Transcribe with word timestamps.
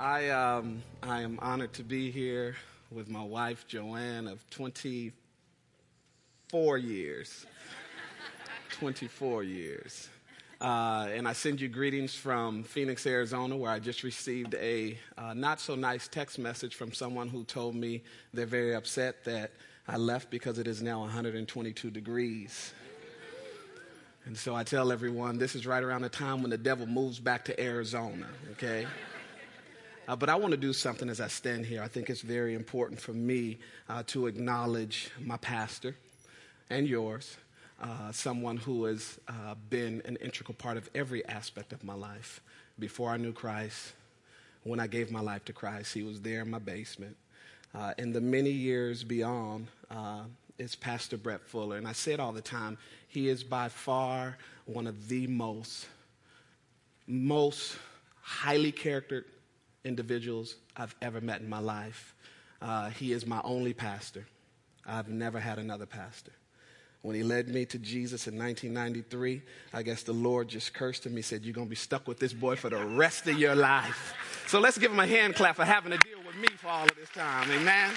I, 0.00 0.30
um, 0.30 0.82
I 1.02 1.20
am 1.20 1.38
honored 1.42 1.74
to 1.74 1.84
be 1.84 2.10
here 2.10 2.56
with 2.90 3.10
my 3.10 3.22
wife, 3.22 3.66
Joanne, 3.68 4.28
of 4.28 4.42
24 4.48 6.78
years. 6.78 7.44
24 8.70 9.42
years. 9.42 10.08
Uh, 10.58 11.08
and 11.12 11.28
I 11.28 11.34
send 11.34 11.60
you 11.60 11.68
greetings 11.68 12.14
from 12.14 12.62
Phoenix, 12.62 13.06
Arizona, 13.06 13.58
where 13.58 13.70
I 13.70 13.78
just 13.78 14.02
received 14.02 14.54
a 14.54 14.96
uh, 15.18 15.34
not 15.34 15.60
so 15.60 15.74
nice 15.74 16.08
text 16.08 16.38
message 16.38 16.76
from 16.76 16.94
someone 16.94 17.28
who 17.28 17.44
told 17.44 17.74
me 17.74 18.02
they're 18.32 18.46
very 18.46 18.74
upset 18.74 19.22
that 19.24 19.52
I 19.86 19.98
left 19.98 20.30
because 20.30 20.58
it 20.58 20.66
is 20.66 20.80
now 20.80 21.00
122 21.00 21.90
degrees. 21.90 22.72
And 24.24 24.34
so 24.34 24.54
I 24.54 24.64
tell 24.64 24.92
everyone 24.92 25.36
this 25.36 25.54
is 25.54 25.66
right 25.66 25.82
around 25.82 26.00
the 26.00 26.08
time 26.08 26.40
when 26.40 26.48
the 26.48 26.56
devil 26.56 26.86
moves 26.86 27.20
back 27.20 27.44
to 27.44 27.62
Arizona, 27.62 28.28
okay? 28.52 28.86
Uh, 30.10 30.16
but 30.16 30.28
I 30.28 30.34
want 30.34 30.50
to 30.50 30.56
do 30.56 30.72
something 30.72 31.08
as 31.08 31.20
I 31.20 31.28
stand 31.28 31.64
here. 31.64 31.84
I 31.84 31.86
think 31.86 32.10
it's 32.10 32.20
very 32.20 32.56
important 32.56 33.00
for 33.00 33.12
me 33.12 33.58
uh, 33.88 34.02
to 34.08 34.26
acknowledge 34.26 35.08
my 35.20 35.36
pastor 35.36 35.94
and 36.68 36.88
yours, 36.88 37.36
uh, 37.80 38.10
someone 38.10 38.56
who 38.56 38.86
has 38.86 39.20
uh, 39.28 39.54
been 39.68 40.02
an 40.06 40.16
integral 40.16 40.54
part 40.54 40.76
of 40.76 40.90
every 40.96 41.24
aspect 41.26 41.72
of 41.72 41.84
my 41.84 41.94
life. 41.94 42.40
Before 42.80 43.10
I 43.10 43.18
knew 43.18 43.32
Christ, 43.32 43.92
when 44.64 44.80
I 44.80 44.88
gave 44.88 45.12
my 45.12 45.20
life 45.20 45.44
to 45.44 45.52
Christ, 45.52 45.94
he 45.94 46.02
was 46.02 46.20
there 46.20 46.40
in 46.42 46.50
my 46.50 46.58
basement. 46.58 47.16
Uh, 47.72 47.94
in 47.96 48.12
the 48.12 48.20
many 48.20 48.50
years 48.50 49.04
beyond, 49.04 49.68
uh, 49.92 50.22
is 50.58 50.74
Pastor 50.74 51.18
Brett 51.18 51.42
Fuller. 51.46 51.76
And 51.76 51.86
I 51.86 51.92
say 51.92 52.14
it 52.14 52.18
all 52.18 52.32
the 52.32 52.42
time. 52.42 52.78
He 53.06 53.28
is 53.28 53.44
by 53.44 53.68
far 53.68 54.38
one 54.66 54.88
of 54.88 55.06
the 55.08 55.28
most, 55.28 55.86
most 57.06 57.76
highly 58.22 58.72
charactered 58.72 59.24
individuals 59.84 60.56
I've 60.76 60.94
ever 61.02 61.20
met 61.20 61.40
in 61.40 61.48
my 61.48 61.58
life. 61.58 62.14
Uh, 62.60 62.90
he 62.90 63.12
is 63.12 63.26
my 63.26 63.40
only 63.44 63.72
pastor. 63.72 64.26
I've 64.86 65.08
never 65.08 65.38
had 65.38 65.58
another 65.58 65.86
pastor. 65.86 66.32
When 67.02 67.16
he 67.16 67.22
led 67.22 67.48
me 67.48 67.64
to 67.64 67.78
Jesus 67.78 68.26
in 68.26 68.38
1993, 68.38 69.40
I 69.72 69.82
guess 69.82 70.02
the 70.02 70.12
Lord 70.12 70.48
just 70.48 70.74
cursed 70.74 71.06
him. 71.06 71.16
He 71.16 71.22
said, 71.22 71.44
You're 71.44 71.54
going 71.54 71.66
to 71.66 71.70
be 71.70 71.76
stuck 71.76 72.06
with 72.06 72.18
this 72.18 72.34
boy 72.34 72.56
for 72.56 72.68
the 72.68 72.84
rest 72.84 73.26
of 73.26 73.38
your 73.38 73.54
life. 73.54 74.14
So 74.46 74.60
let's 74.60 74.76
give 74.76 74.92
him 74.92 75.00
a 75.00 75.06
hand 75.06 75.34
clap 75.34 75.56
for 75.56 75.64
having 75.64 75.92
to 75.92 75.98
deal 75.98 76.18
with 76.26 76.36
me 76.36 76.48
for 76.58 76.68
all 76.68 76.84
of 76.84 76.94
this 76.96 77.08
time. 77.10 77.50
Amen. 77.50 77.90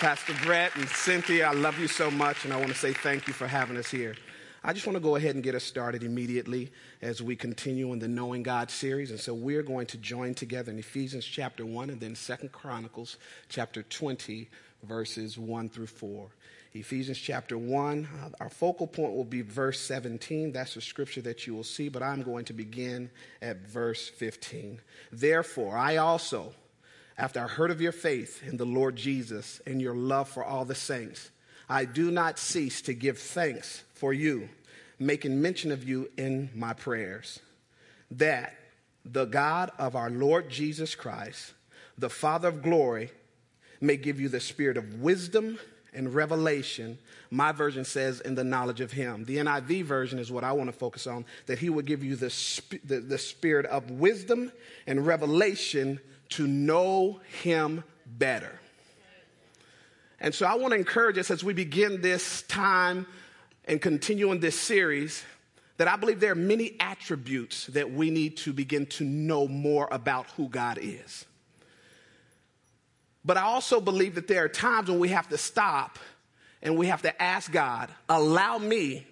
Pastor 0.00 0.34
Brett 0.44 0.74
and 0.76 0.86
Cynthia, 0.88 1.46
I 1.46 1.52
love 1.52 1.78
you 1.78 1.88
so 1.88 2.10
much, 2.10 2.44
and 2.44 2.52
I 2.52 2.56
want 2.56 2.68
to 2.68 2.74
say 2.74 2.92
thank 2.92 3.26
you 3.26 3.32
for 3.32 3.46
having 3.46 3.76
us 3.76 3.90
here. 3.90 4.16
I 4.64 4.72
just 4.72 4.86
want 4.86 4.96
to 4.96 5.02
go 5.02 5.16
ahead 5.16 5.34
and 5.34 5.42
get 5.42 5.56
us 5.56 5.64
started 5.64 6.04
immediately 6.04 6.70
as 7.00 7.20
we 7.20 7.34
continue 7.34 7.92
in 7.92 7.98
the 7.98 8.06
Knowing 8.06 8.44
God 8.44 8.70
series. 8.70 9.10
And 9.10 9.18
so 9.18 9.34
we're 9.34 9.64
going 9.64 9.86
to 9.86 9.98
join 9.98 10.34
together 10.34 10.70
in 10.70 10.78
Ephesians 10.78 11.24
chapter 11.24 11.66
1 11.66 11.90
and 11.90 12.00
then 12.00 12.14
Second 12.14 12.52
Chronicles 12.52 13.16
chapter 13.48 13.82
20, 13.82 14.48
verses 14.84 15.36
1 15.36 15.68
through 15.68 15.88
4. 15.88 16.28
Ephesians 16.74 17.18
chapter 17.18 17.58
1, 17.58 18.08
uh, 18.22 18.28
our 18.40 18.48
focal 18.48 18.86
point 18.86 19.14
will 19.14 19.24
be 19.24 19.42
verse 19.42 19.80
17. 19.80 20.52
That's 20.52 20.74
the 20.74 20.80
scripture 20.80 21.22
that 21.22 21.44
you 21.46 21.54
will 21.54 21.64
see, 21.64 21.88
but 21.88 22.02
I'm 22.02 22.22
going 22.22 22.44
to 22.46 22.52
begin 22.52 23.10
at 23.42 23.66
verse 23.66 24.08
15. 24.08 24.80
Therefore, 25.10 25.76
I 25.76 25.96
also 25.96 26.52
after 27.18 27.40
I 27.40 27.46
heard 27.46 27.70
of 27.70 27.80
your 27.80 27.92
faith 27.92 28.42
in 28.46 28.56
the 28.56 28.64
Lord 28.64 28.96
Jesus 28.96 29.60
and 29.66 29.82
your 29.82 29.94
love 29.94 30.28
for 30.28 30.44
all 30.44 30.64
the 30.64 30.74
saints, 30.74 31.30
I 31.72 31.86
do 31.86 32.10
not 32.10 32.38
cease 32.38 32.82
to 32.82 32.92
give 32.92 33.18
thanks 33.18 33.82
for 33.94 34.12
you, 34.12 34.50
making 34.98 35.40
mention 35.40 35.72
of 35.72 35.88
you 35.88 36.10
in 36.18 36.50
my 36.54 36.74
prayers, 36.74 37.40
that 38.10 38.54
the 39.06 39.24
God 39.24 39.70
of 39.78 39.96
our 39.96 40.10
Lord 40.10 40.50
Jesus 40.50 40.94
Christ, 40.94 41.54
the 41.96 42.10
Father 42.10 42.48
of 42.48 42.62
glory, 42.62 43.10
may 43.80 43.96
give 43.96 44.20
you 44.20 44.28
the 44.28 44.38
spirit 44.38 44.76
of 44.76 45.00
wisdom 45.00 45.58
and 45.94 46.14
revelation. 46.14 46.98
My 47.30 47.52
version 47.52 47.86
says, 47.86 48.20
in 48.20 48.34
the 48.34 48.44
knowledge 48.44 48.82
of 48.82 48.92
Him. 48.92 49.24
The 49.24 49.38
NIV 49.38 49.84
version 49.84 50.18
is 50.18 50.30
what 50.30 50.44
I 50.44 50.52
want 50.52 50.68
to 50.68 50.76
focus 50.76 51.06
on, 51.06 51.24
that 51.46 51.58
He 51.58 51.70
would 51.70 51.86
give 51.86 52.04
you 52.04 52.16
the, 52.16 52.28
sp- 52.28 52.84
the, 52.84 53.00
the 53.00 53.16
spirit 53.16 53.64
of 53.64 53.90
wisdom 53.90 54.52
and 54.86 55.06
revelation 55.06 56.00
to 56.30 56.46
know 56.46 57.22
Him 57.42 57.82
better. 58.04 58.58
And 60.22 60.32
so 60.32 60.46
I 60.46 60.54
want 60.54 60.72
to 60.72 60.78
encourage 60.78 61.18
us 61.18 61.32
as 61.32 61.42
we 61.42 61.52
begin 61.52 62.00
this 62.00 62.42
time 62.42 63.06
and 63.64 63.82
continue 63.82 64.30
in 64.30 64.38
this 64.38 64.58
series 64.58 65.24
that 65.78 65.88
I 65.88 65.96
believe 65.96 66.20
there 66.20 66.30
are 66.30 66.36
many 66.36 66.76
attributes 66.78 67.66
that 67.66 67.90
we 67.90 68.08
need 68.08 68.36
to 68.38 68.52
begin 68.52 68.86
to 68.86 69.04
know 69.04 69.48
more 69.48 69.88
about 69.90 70.28
who 70.36 70.48
God 70.48 70.78
is. 70.80 71.26
But 73.24 73.36
I 73.36 73.42
also 73.42 73.80
believe 73.80 74.14
that 74.14 74.28
there 74.28 74.44
are 74.44 74.48
times 74.48 74.88
when 74.88 75.00
we 75.00 75.08
have 75.08 75.28
to 75.30 75.38
stop 75.38 75.98
and 76.62 76.78
we 76.78 76.86
have 76.86 77.02
to 77.02 77.20
ask 77.22 77.50
God, 77.50 77.90
allow 78.08 78.58
me 78.58 79.04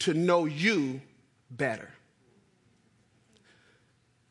to 0.00 0.14
know 0.14 0.44
you 0.44 1.00
better. 1.50 1.90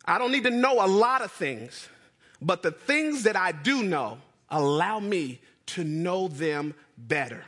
I 0.05 0.17
don't 0.19 0.31
need 0.31 0.45
to 0.45 0.51
know 0.51 0.85
a 0.85 0.87
lot 0.87 1.21
of 1.21 1.33
things, 1.33 1.89
but 2.41 2.63
the 2.63 2.71
things 2.71 3.23
that 3.23 3.35
I 3.35 3.51
do 3.51 3.83
know, 3.83 4.19
allow 4.49 5.01
me 5.01 5.41
to 5.67 5.83
know 5.83 6.27
them 6.27 6.73
better. 6.97 7.43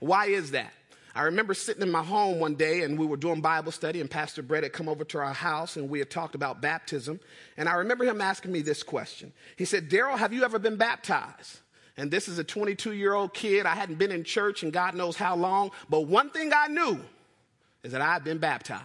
Why 0.00 0.26
is 0.26 0.50
that? 0.52 0.72
I 1.16 1.22
remember 1.22 1.54
sitting 1.54 1.82
in 1.82 1.92
my 1.92 2.02
home 2.02 2.40
one 2.40 2.56
day 2.56 2.82
and 2.82 2.98
we 2.98 3.06
were 3.06 3.16
doing 3.16 3.40
Bible 3.40 3.70
study, 3.70 4.00
and 4.00 4.10
Pastor 4.10 4.42
Brett 4.42 4.64
had 4.64 4.72
come 4.72 4.88
over 4.88 5.04
to 5.04 5.18
our 5.18 5.32
house 5.32 5.76
and 5.76 5.88
we 5.88 6.00
had 6.00 6.10
talked 6.10 6.34
about 6.34 6.60
baptism. 6.60 7.20
And 7.56 7.68
I 7.68 7.74
remember 7.74 8.04
him 8.04 8.20
asking 8.20 8.50
me 8.50 8.62
this 8.62 8.82
question. 8.82 9.32
He 9.56 9.64
said, 9.64 9.88
Daryl, 9.88 10.18
have 10.18 10.32
you 10.32 10.44
ever 10.44 10.58
been 10.58 10.76
baptized? 10.76 11.60
And 11.96 12.10
this 12.10 12.26
is 12.26 12.38
a 12.38 12.44
22 12.44 12.92
year 12.92 13.14
old 13.14 13.32
kid. 13.32 13.64
I 13.64 13.76
hadn't 13.76 13.96
been 13.96 14.10
in 14.10 14.24
church 14.24 14.64
in 14.64 14.70
God 14.70 14.96
knows 14.96 15.14
how 15.16 15.36
long, 15.36 15.70
but 15.88 16.02
one 16.02 16.30
thing 16.30 16.52
I 16.52 16.66
knew 16.66 17.00
is 17.84 17.92
that 17.92 18.00
I 18.00 18.12
had 18.12 18.24
been 18.24 18.38
baptized. 18.38 18.84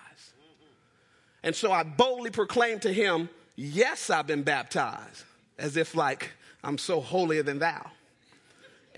And 1.41 1.55
so 1.55 1.71
I 1.71 1.83
boldly 1.83 2.29
proclaimed 2.29 2.83
to 2.83 2.93
him, 2.93 3.29
Yes, 3.55 4.09
I've 4.09 4.27
been 4.27 4.43
baptized, 4.43 5.23
as 5.57 5.75
if 5.77 5.95
like 5.95 6.31
I'm 6.63 6.77
so 6.77 7.01
holier 7.01 7.43
than 7.43 7.59
thou. 7.59 7.91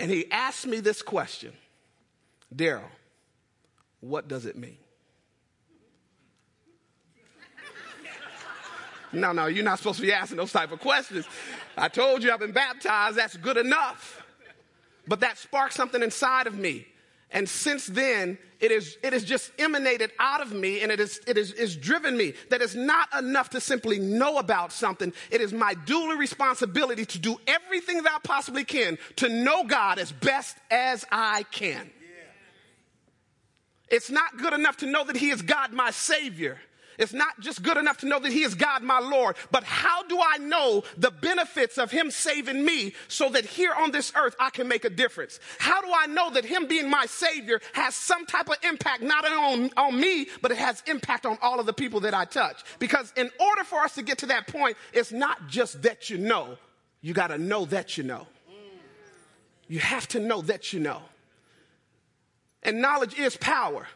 And 0.02 0.10
he 0.10 0.30
asked 0.32 0.66
me 0.66 0.80
this 0.80 1.04
question 1.04 1.54
Daryl, 2.54 2.90
what 4.00 4.28
does 4.28 4.48
it 4.48 4.58
mean? 4.58 4.78
No, 9.14 9.32
no, 9.34 9.46
you're 9.46 9.64
not 9.64 9.78
supposed 9.78 10.00
to 10.00 10.06
be 10.06 10.12
asking 10.12 10.38
those 10.38 10.54
type 10.54 10.72
of 10.72 10.80
questions. 10.80 11.26
I 11.78 11.88
told 11.90 12.24
you 12.24 12.32
I've 12.32 12.40
been 12.40 12.54
baptized, 12.54 13.18
that's 13.18 13.38
good 13.38 13.58
enough. 13.58 14.24
But 15.06 15.20
that 15.20 15.38
sparked 15.38 15.74
something 15.74 16.02
inside 16.02 16.48
of 16.48 16.58
me. 16.58 16.88
And 17.32 17.48
since 17.48 17.88
then, 17.88 18.38
it 18.60 18.72
is, 18.72 18.98
it 19.02 19.14
is 19.14 19.24
just 19.24 19.52
emanated 19.58 20.12
out 20.20 20.42
of 20.42 20.52
me 20.54 20.82
and 20.82 20.92
it 20.92 21.00
is, 21.00 21.20
it 21.26 21.38
is, 21.38 21.52
is 21.54 21.76
driven 21.76 22.16
me 22.16 22.34
that 22.50 22.62
it's 22.62 22.76
not 22.76 23.08
enough 23.18 23.50
to 23.52 23.62
simply 23.62 24.00
know 24.00 24.38
about 24.38 24.72
something. 24.72 25.14
It 25.32 25.42
is 25.42 25.52
my 25.52 25.74
dual 25.74 26.16
responsibility 26.16 27.06
to 27.06 27.20
do 27.20 27.38
everything 27.48 28.04
that 28.04 28.14
I 28.14 28.20
possibly 28.24 28.64
can 28.64 28.98
to 29.18 29.30
know 29.30 29.64
God 29.64 29.98
as 29.98 30.12
best 30.12 30.58
as 30.70 31.06
I 31.12 31.44
can. 31.44 31.90
It's 33.90 34.10
not 34.10 34.38
good 34.38 34.54
enough 34.54 34.78
to 34.78 34.86
know 34.86 35.04
that 35.06 35.18
He 35.18 35.32
is 35.32 35.42
God, 35.42 35.74
my 35.74 35.92
Savior. 35.92 36.60
It's 37.02 37.14
not 37.14 37.40
just 37.40 37.64
good 37.64 37.78
enough 37.78 37.98
to 38.00 38.06
know 38.06 38.20
that 38.20 38.32
He 38.32 38.44
is 38.44 38.54
God, 38.54 38.84
my 38.84 39.00
Lord, 39.00 39.36
but 39.50 39.64
how 39.64 40.04
do 40.04 40.20
I 40.24 40.38
know 40.38 40.84
the 40.98 41.10
benefits 41.10 41.80
of 41.80 41.90
Him 41.90 42.12
saving 42.12 42.64
me 42.64 42.94
so 43.08 43.28
that 43.30 43.44
here 43.44 43.74
on 43.76 43.90
this 43.90 44.14
earth 44.16 44.36
I 44.40 44.52
can 44.52 44.68
make 44.68 44.86
a 44.86 44.90
difference? 44.90 45.40
How 45.58 45.82
do 45.82 45.88
I 45.92 46.06
know 46.06 46.30
that 46.30 46.46
Him 46.46 46.68
being 46.68 46.92
my 46.92 47.08
Savior 47.08 47.60
has 47.74 47.96
some 47.96 48.28
type 48.28 48.50
of 48.50 48.58
impact, 48.64 49.02
not 49.02 49.26
only 49.26 49.72
on, 49.76 49.86
on 49.94 50.00
me, 50.00 50.28
but 50.44 50.52
it 50.52 50.60
has 50.60 50.84
impact 50.86 51.26
on 51.26 51.40
all 51.42 51.60
of 51.60 51.66
the 51.66 51.74
people 51.74 52.02
that 52.02 52.14
I 52.14 52.26
touch? 52.26 52.64
Because 52.78 53.12
in 53.18 53.32
order 53.40 53.64
for 53.64 53.80
us 53.80 53.96
to 53.96 54.04
get 54.04 54.20
to 54.20 54.28
that 54.28 54.46
point, 54.46 54.78
it's 54.94 55.12
not 55.12 55.48
just 55.48 55.82
that 55.82 56.12
you 56.12 56.20
know, 56.20 56.56
you 57.02 57.16
got 57.16 57.28
to 57.28 57.40
know 57.40 57.66
that 57.66 57.98
you 57.98 58.04
know. 58.04 58.28
You 59.68 59.80
have 59.80 60.08
to 60.10 60.20
know 60.20 60.42
that 60.44 60.72
you 60.72 60.80
know. 60.80 61.02
And 62.62 62.80
knowledge 62.80 63.18
is 63.18 63.38
power 63.38 63.88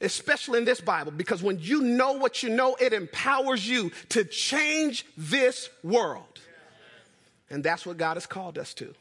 especially 0.00 0.58
in 0.58 0.64
this 0.64 0.80
Bible, 0.80 1.12
because 1.12 1.42
when 1.42 1.58
you 1.58 1.80
know 1.82 2.12
what 2.12 2.42
you 2.42 2.50
know, 2.50 2.76
it 2.80 2.92
empowers 2.92 3.68
you 3.68 3.90
to 4.10 4.24
change 4.24 5.06
this 5.16 5.68
world. 5.82 6.40
And 7.50 7.64
that's 7.64 7.86
what 7.86 7.96
God 7.96 8.14
has 8.14 8.26
called 8.26 8.58
us 8.58 8.74
to. 8.74 8.94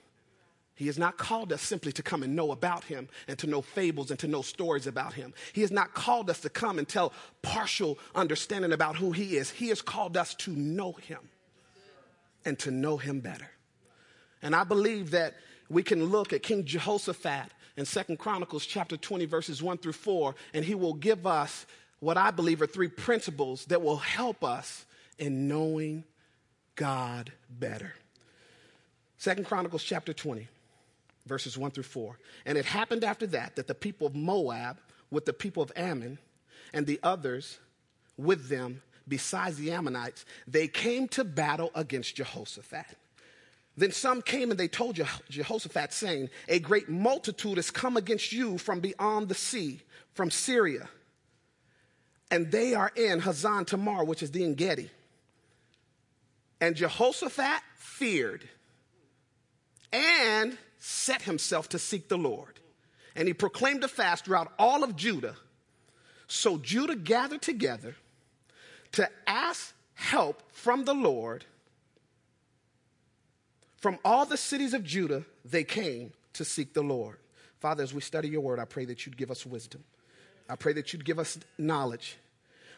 He 0.75 0.85
has 0.85 0.99
not 0.99 1.17
called 1.17 1.51
us 1.51 1.63
simply 1.63 1.91
to 1.93 2.03
come 2.03 2.21
and 2.21 2.35
know 2.35 2.51
about 2.51 2.83
Him 2.83 3.09
and 3.27 3.37
to 3.39 3.47
know 3.47 3.63
fables 3.63 4.11
and 4.11 4.19
to 4.19 4.27
know 4.27 4.43
stories 4.43 4.85
about 4.85 5.13
Him. 5.13 5.33
He 5.53 5.61
has 5.61 5.71
not 5.71 5.95
called 5.95 6.29
us 6.29 6.39
to 6.41 6.49
come 6.49 6.77
and 6.77 6.87
tell 6.87 7.13
partial 7.41 7.97
understanding 8.13 8.71
about 8.71 8.95
who 8.95 9.11
He 9.11 9.37
is. 9.37 9.49
He 9.49 9.69
has 9.69 9.81
called 9.81 10.15
us 10.15 10.35
to 10.35 10.51
know 10.51 10.93
Him 10.93 11.17
and 12.45 12.59
to 12.59 12.69
know 12.69 12.97
Him 12.97 13.21
better. 13.21 13.49
And 14.43 14.55
I 14.55 14.63
believe 14.63 15.11
that 15.11 15.33
we 15.67 15.81
can 15.81 16.05
look 16.05 16.31
at 16.31 16.43
King 16.43 16.63
Jehoshaphat 16.63 17.51
in 17.77 17.85
Second 17.85 18.17
Chronicles 18.17 18.65
chapter 18.65 18.97
20, 18.97 19.25
verses 19.25 19.61
1 19.61 19.77
through 19.77 19.93
4, 19.93 20.35
and 20.53 20.65
he 20.65 20.75
will 20.75 20.95
give 20.95 21.25
us 21.27 21.65
what 21.99 22.17
I 22.17 22.31
believe 22.31 22.61
are 22.61 22.67
three 22.67 22.87
principles 22.89 23.65
that 23.65 23.81
will 23.81 23.97
help 23.97 24.43
us 24.43 24.85
in 25.19 25.47
knowing 25.47 26.03
God 26.75 27.31
better. 27.49 27.93
Second 29.19 29.45
Chronicles 29.45 29.83
chapter 29.83 30.13
20, 30.13 30.47
verses 31.25 31.57
1 31.57 31.71
through 31.71 31.83
4. 31.83 32.17
And 32.45 32.57
it 32.57 32.65
happened 32.65 33.03
after 33.03 33.27
that 33.27 33.55
that 33.55 33.67
the 33.67 33.75
people 33.75 34.07
of 34.07 34.15
Moab 34.15 34.77
with 35.09 35.25
the 35.25 35.33
people 35.33 35.63
of 35.63 35.71
Ammon 35.75 36.17
and 36.73 36.85
the 36.85 36.99
others 37.03 37.59
with 38.17 38.49
them, 38.49 38.81
besides 39.07 39.57
the 39.57 39.71
Ammonites, 39.71 40.25
they 40.47 40.67
came 40.67 41.07
to 41.09 41.23
battle 41.23 41.71
against 41.75 42.15
Jehoshaphat. 42.15 42.85
Then 43.77 43.91
some 43.91 44.23
came 44.23 44.49
and 44.49 44.59
they 44.59 44.67
told 44.67 44.99
Jehoshaphat, 45.29 45.93
saying, 45.93 46.31
A 46.47 46.59
great 46.59 46.89
multitude 46.89 47.57
has 47.57 47.69
come 47.69 47.95
against 47.95 48.33
you 48.33 48.57
from 48.57 48.79
beyond 48.79 49.29
the 49.29 49.35
sea, 49.35 49.81
from 50.13 50.31
Syria. 50.31 50.89
And 52.31 52.51
they 52.51 52.73
are 52.73 52.91
in 52.95 53.21
Hazan 53.21 53.67
Tamar, 53.67 54.03
which 54.03 54.23
is 54.23 54.31
the 54.31 54.43
Engedi. 54.43 54.89
And 56.59 56.75
Jehoshaphat 56.75 57.61
feared 57.75 58.49
and 59.93 60.57
set 60.79 61.21
himself 61.21 61.69
to 61.69 61.79
seek 61.79 62.09
the 62.09 62.17
Lord. 62.17 62.59
And 63.15 63.27
he 63.27 63.33
proclaimed 63.33 63.83
a 63.83 63.87
fast 63.87 64.25
throughout 64.25 64.51
all 64.57 64.83
of 64.83 64.95
Judah. 64.95 65.35
So 66.27 66.57
Judah 66.57 66.95
gathered 66.95 67.43
together 67.43 67.95
to 68.93 69.07
ask 69.27 69.73
help 69.93 70.41
from 70.51 70.85
the 70.85 70.93
Lord. 70.93 71.45
From 73.77 73.99
all 74.03 74.25
the 74.25 74.37
cities 74.37 74.73
of 74.73 74.83
Judah, 74.83 75.23
they 75.45 75.63
came 75.63 76.11
to 76.33 76.43
seek 76.43 76.73
the 76.73 76.81
Lord. 76.81 77.17
Father, 77.59 77.83
as 77.83 77.93
we 77.93 78.01
study 78.01 78.27
your 78.27 78.41
word, 78.41 78.59
I 78.59 78.65
pray 78.65 78.85
that 78.85 79.05
you'd 79.05 79.17
give 79.17 79.31
us 79.31 79.45
wisdom. 79.45 79.83
I 80.49 80.55
pray 80.55 80.73
that 80.73 80.93
you'd 80.93 81.05
give 81.05 81.19
us 81.19 81.37
knowledge. 81.57 82.17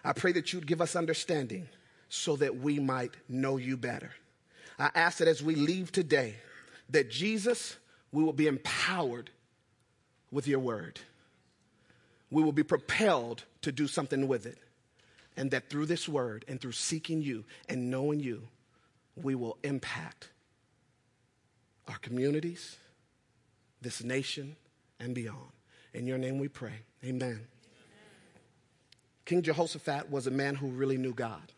I 0.03 0.13
pray 0.13 0.31
that 0.33 0.53
you'd 0.53 0.67
give 0.67 0.81
us 0.81 0.95
understanding 0.95 1.67
so 2.09 2.35
that 2.37 2.57
we 2.57 2.79
might 2.79 3.15
know 3.27 3.57
you 3.57 3.77
better. 3.77 4.11
I 4.77 4.89
ask 4.95 5.19
that 5.19 5.27
as 5.27 5.43
we 5.43 5.55
leave 5.55 5.91
today, 5.91 6.35
that 6.89 7.09
Jesus, 7.09 7.77
we 8.11 8.23
will 8.23 8.33
be 8.33 8.47
empowered 8.47 9.29
with 10.31 10.47
your 10.47 10.59
word. 10.59 10.99
We 12.31 12.43
will 12.43 12.51
be 12.51 12.63
propelled 12.63 13.43
to 13.61 13.71
do 13.71 13.87
something 13.87 14.27
with 14.27 14.45
it. 14.45 14.57
And 15.37 15.51
that 15.51 15.69
through 15.69 15.85
this 15.85 16.09
word 16.09 16.43
and 16.47 16.59
through 16.59 16.73
seeking 16.73 17.21
you 17.21 17.45
and 17.67 17.89
knowing 17.89 18.19
you, 18.19 18.47
we 19.15 19.35
will 19.35 19.57
impact 19.63 20.29
our 21.89 21.97
communities, 21.97 22.77
this 23.81 24.03
nation, 24.03 24.55
and 24.99 25.15
beyond. 25.15 25.51
In 25.93 26.05
your 26.05 26.17
name 26.17 26.37
we 26.37 26.47
pray. 26.47 26.83
Amen. 27.03 27.29
Amen. 27.29 27.39
King 29.25 29.41
Jehoshaphat 29.41 30.09
was 30.09 30.27
a 30.27 30.31
man 30.31 30.55
who 30.55 30.67
really 30.67 30.97
knew 30.97 31.13
God. 31.13 31.51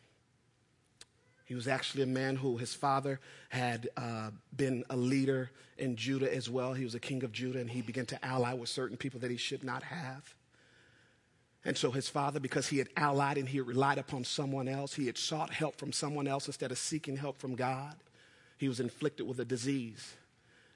He 1.45 1.55
was 1.55 1.67
actually 1.67 2.03
a 2.03 2.07
man 2.07 2.37
who 2.37 2.55
his 2.55 2.73
father 2.73 3.19
had 3.49 3.89
uh, 3.97 4.31
been 4.55 4.85
a 4.89 4.95
leader 4.95 5.51
in 5.77 5.97
Judah 5.97 6.33
as 6.33 6.49
well. 6.49 6.73
He 6.73 6.85
was 6.85 6.95
a 6.95 6.99
king 6.99 7.23
of 7.23 7.33
Judah, 7.33 7.59
and 7.59 7.69
he 7.69 7.81
began 7.81 8.05
to 8.05 8.25
ally 8.25 8.53
with 8.53 8.69
certain 8.69 8.95
people 8.95 9.19
that 9.19 9.31
he 9.31 9.37
should 9.37 9.63
not 9.63 9.83
have. 9.83 10.33
And 11.65 11.77
so 11.77 11.91
his 11.91 12.07
father, 12.07 12.39
because 12.39 12.69
he 12.69 12.77
had 12.77 12.87
allied 12.95 13.37
and 13.37 13.49
he 13.49 13.57
had 13.57 13.67
relied 13.67 13.97
upon 13.97 14.23
someone 14.23 14.69
else, 14.69 14.93
he 14.93 15.07
had 15.07 15.17
sought 15.17 15.51
help 15.51 15.75
from 15.75 15.91
someone 15.91 16.27
else 16.27 16.47
instead 16.47 16.71
of 16.71 16.77
seeking 16.77 17.17
help 17.17 17.37
from 17.37 17.55
God, 17.55 17.95
he 18.57 18.69
was 18.69 18.79
inflicted 18.79 19.27
with 19.27 19.39
a 19.39 19.45
disease. 19.45 20.15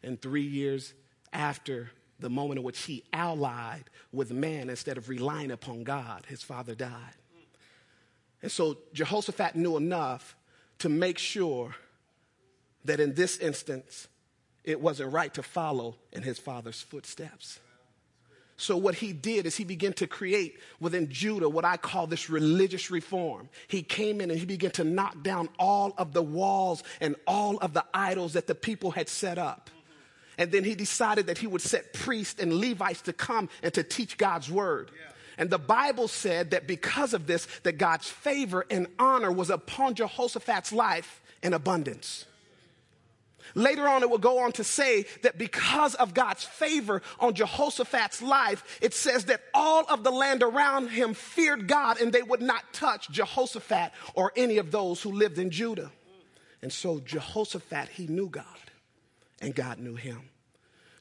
And 0.06 0.22
three 0.22 0.44
years 0.44 0.94
after 1.34 1.92
the 2.20 2.30
moment 2.30 2.60
in 2.60 2.64
which 2.64 2.84
he 2.84 3.04
allied 3.12 3.84
with 4.14 4.32
man 4.32 4.70
instead 4.70 4.98
of 4.98 5.10
relying 5.10 5.52
upon 5.52 5.84
God, 5.84 6.26
his 6.28 6.42
father 6.42 6.76
died. 6.76 7.16
And 8.42 8.52
so 8.52 8.78
Jehoshaphat 8.94 9.56
knew 9.56 9.76
enough 9.76 10.36
to 10.80 10.90
make 10.90 11.18
sure 11.18 11.76
that 12.86 13.00
in 13.00 13.16
this 13.16 13.38
instance, 13.40 14.08
it 14.64 14.80
wasn't 14.80 15.12
right 15.12 15.34
to 15.34 15.44
follow 15.44 15.96
in 16.12 16.24
his 16.24 16.40
father's 16.40 16.82
footsteps. 16.82 17.60
So, 18.58 18.78
what 18.78 18.96
he 18.96 19.12
did 19.12 19.46
is 19.46 19.58
he 19.58 19.66
began 19.66 19.92
to 19.94 20.08
create 20.08 20.60
within 20.80 21.10
Judah 21.10 21.50
what 21.50 21.66
I 21.66 21.76
call 21.76 22.08
this 22.08 22.30
religious 22.30 22.90
reform. 22.90 23.50
He 23.68 23.84
came 23.84 24.22
in 24.22 24.32
and 24.32 24.40
he 24.40 24.46
began 24.46 24.72
to 24.72 24.86
knock 24.86 25.24
down 25.24 25.50
all 25.60 25.94
of 25.98 26.14
the 26.14 26.24
walls 26.24 26.82
and 27.02 27.18
all 27.28 27.58
of 27.58 27.74
the 27.74 27.84
idols 27.94 28.34
that 28.34 28.48
the 28.48 28.56
people 28.56 28.92
had 28.92 29.10
set 29.10 29.38
up. 29.38 29.70
And 30.38 30.52
then 30.52 30.64
he 30.64 30.76
decided 30.76 31.28
that 31.28 31.38
he 31.38 31.48
would 31.48 31.62
set 31.62 31.94
priests 31.94 32.42
and 32.42 32.54
Levites 32.54 33.02
to 33.04 33.14
come 33.14 33.50
and 33.64 33.74
to 33.74 33.84
teach 33.84 34.18
God's 34.18 34.50
word. 34.50 34.92
Yeah. 34.94 35.12
And 35.38 35.50
the 35.50 35.60
Bible 35.60 36.08
said 36.08 36.52
that 36.52 36.68
because 36.68 37.14
of 37.14 37.28
this, 37.28 37.48
that 37.64 37.78
God's 37.78 38.10
favor 38.10 38.66
and 38.70 38.88
honor 39.00 39.32
was 39.32 39.50
upon 39.50 39.96
Jehoshaphat's 39.96 40.72
life 40.72 41.22
in 41.44 41.54
abundance. 41.54 42.26
Later 43.54 43.88
on, 43.88 44.02
it 44.02 44.10
will 44.10 44.18
go 44.18 44.40
on 44.40 44.52
to 44.54 44.64
say 44.64 45.06
that 45.22 45.38
because 45.38 45.94
of 45.96 46.14
God's 46.14 46.44
favor 46.44 47.02
on 47.20 47.36
Jehoshaphat's 47.36 48.22
life, 48.22 48.80
it 48.82 48.94
says 48.94 49.26
that 49.26 49.42
all 49.54 49.86
of 49.88 50.04
the 50.04 50.12
land 50.12 50.42
around 50.42 50.90
him 50.90 51.14
feared 51.14 51.68
God 51.68 52.02
and 52.02 52.12
they 52.12 52.24
would 52.24 52.42
not 52.42 52.74
touch 52.74 53.10
Jehoshaphat 53.10 53.92
or 54.16 54.34
any 54.36 54.58
of 54.58 54.72
those 54.72 55.02
who 55.02 55.12
lived 55.12 55.38
in 55.38 55.52
Judah. 55.52 55.92
And 56.62 56.74
so 56.74 57.00
Jehoshaphat, 57.00 57.90
he 57.90 58.08
knew 58.08 58.28
God 58.28 58.46
and 59.42 59.54
God 59.56 59.80
knew 59.80 59.96
him. 59.96 60.30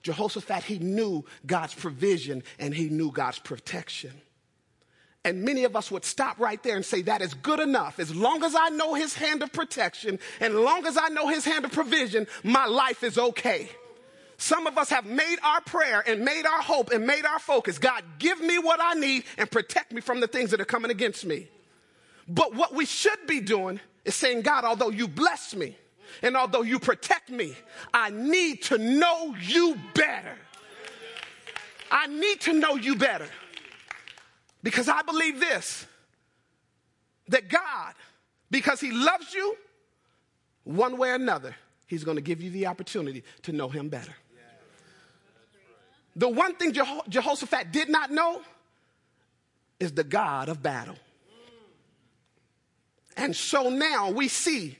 Jehoshaphat, 0.02 0.64
he 0.64 0.78
knew 0.78 1.24
God's 1.46 1.74
provision 1.74 2.42
and 2.58 2.74
he 2.74 2.88
knew 2.90 3.10
God's 3.10 3.38
protection. 3.38 4.12
And 5.24 5.42
many 5.42 5.64
of 5.64 5.74
us 5.74 5.90
would 5.90 6.04
stop 6.04 6.38
right 6.38 6.62
there 6.62 6.76
and 6.76 6.84
say, 6.84 7.00
that 7.02 7.22
is 7.22 7.32
good 7.32 7.58
enough. 7.58 7.98
As 7.98 8.14
long 8.14 8.44
as 8.44 8.54
I 8.54 8.68
know 8.68 8.92
his 8.92 9.14
hand 9.14 9.42
of 9.42 9.52
protection 9.52 10.18
and 10.40 10.52
as 10.52 10.60
long 10.60 10.84
as 10.86 10.98
I 10.98 11.08
know 11.08 11.28
his 11.28 11.46
hand 11.46 11.64
of 11.64 11.72
provision, 11.72 12.26
my 12.42 12.66
life 12.66 13.02
is 13.02 13.16
okay. 13.16 13.70
Some 14.36 14.66
of 14.66 14.76
us 14.76 14.90
have 14.90 15.06
made 15.06 15.36
our 15.42 15.62
prayer 15.62 16.04
and 16.06 16.22
made 16.22 16.44
our 16.44 16.60
hope 16.60 16.90
and 16.90 17.06
made 17.06 17.24
our 17.24 17.38
focus. 17.38 17.78
God, 17.78 18.04
give 18.18 18.40
me 18.40 18.58
what 18.58 18.80
I 18.82 18.92
need 18.92 19.24
and 19.38 19.50
protect 19.50 19.92
me 19.92 20.02
from 20.02 20.20
the 20.20 20.26
things 20.26 20.50
that 20.50 20.60
are 20.60 20.66
coming 20.66 20.90
against 20.90 21.24
me. 21.24 21.48
But 22.28 22.54
what 22.54 22.74
we 22.74 22.84
should 22.84 23.26
be 23.26 23.40
doing 23.40 23.80
is 24.04 24.14
saying, 24.14 24.42
God, 24.42 24.64
although 24.64 24.90
you 24.90 25.08
bless 25.08 25.54
me 25.54 25.78
and 26.22 26.36
although 26.36 26.62
you 26.62 26.78
protect 26.78 27.30
me, 27.30 27.54
I 27.92 28.10
need 28.10 28.62
to 28.64 28.78
know 28.78 29.34
you 29.40 29.78
better. 29.94 30.36
I 31.90 32.06
need 32.06 32.40
to 32.42 32.52
know 32.52 32.76
you 32.76 32.96
better. 32.96 33.28
Because 34.62 34.88
I 34.88 35.02
believe 35.02 35.40
this 35.40 35.86
that 37.28 37.48
God, 37.48 37.94
because 38.50 38.80
He 38.80 38.90
loves 38.92 39.32
you, 39.32 39.56
one 40.64 40.98
way 40.98 41.10
or 41.10 41.14
another, 41.14 41.54
He's 41.86 42.04
going 42.04 42.16
to 42.16 42.22
give 42.22 42.40
you 42.40 42.50
the 42.50 42.66
opportunity 42.66 43.22
to 43.42 43.52
know 43.52 43.68
Him 43.68 43.88
better. 43.88 44.14
The 46.16 46.28
one 46.28 46.54
thing 46.54 46.72
Jeho- 46.72 47.08
Jehoshaphat 47.08 47.72
did 47.72 47.88
not 47.88 48.10
know 48.10 48.40
is 49.80 49.92
the 49.92 50.04
God 50.04 50.48
of 50.48 50.62
battle. 50.62 50.96
And 53.16 53.34
so 53.34 53.68
now 53.68 54.10
we 54.10 54.28
see 54.28 54.78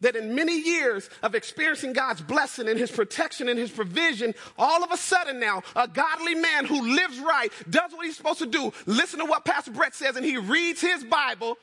that 0.00 0.16
in 0.16 0.34
many 0.34 0.60
years 0.60 1.08
of 1.22 1.34
experiencing 1.34 1.92
God's 1.92 2.20
blessing 2.20 2.68
and 2.68 2.78
his 2.78 2.90
protection 2.90 3.48
and 3.48 3.58
his 3.58 3.70
provision, 3.70 4.34
all 4.58 4.84
of 4.84 4.92
a 4.92 4.96
sudden 4.96 5.40
now, 5.40 5.62
a 5.74 5.88
godly 5.88 6.34
man 6.34 6.66
who 6.66 6.94
lives 6.94 7.18
right, 7.18 7.50
does 7.70 7.92
what 7.92 8.04
he's 8.04 8.16
supposed 8.16 8.40
to 8.40 8.46
do, 8.46 8.72
listen 8.84 9.20
to 9.20 9.24
what 9.24 9.44
Pastor 9.44 9.70
Brett 9.70 9.94
says, 9.94 10.16
and 10.16 10.24
he 10.24 10.36
reads 10.36 10.80
his 10.80 11.02
Bible, 11.04 11.56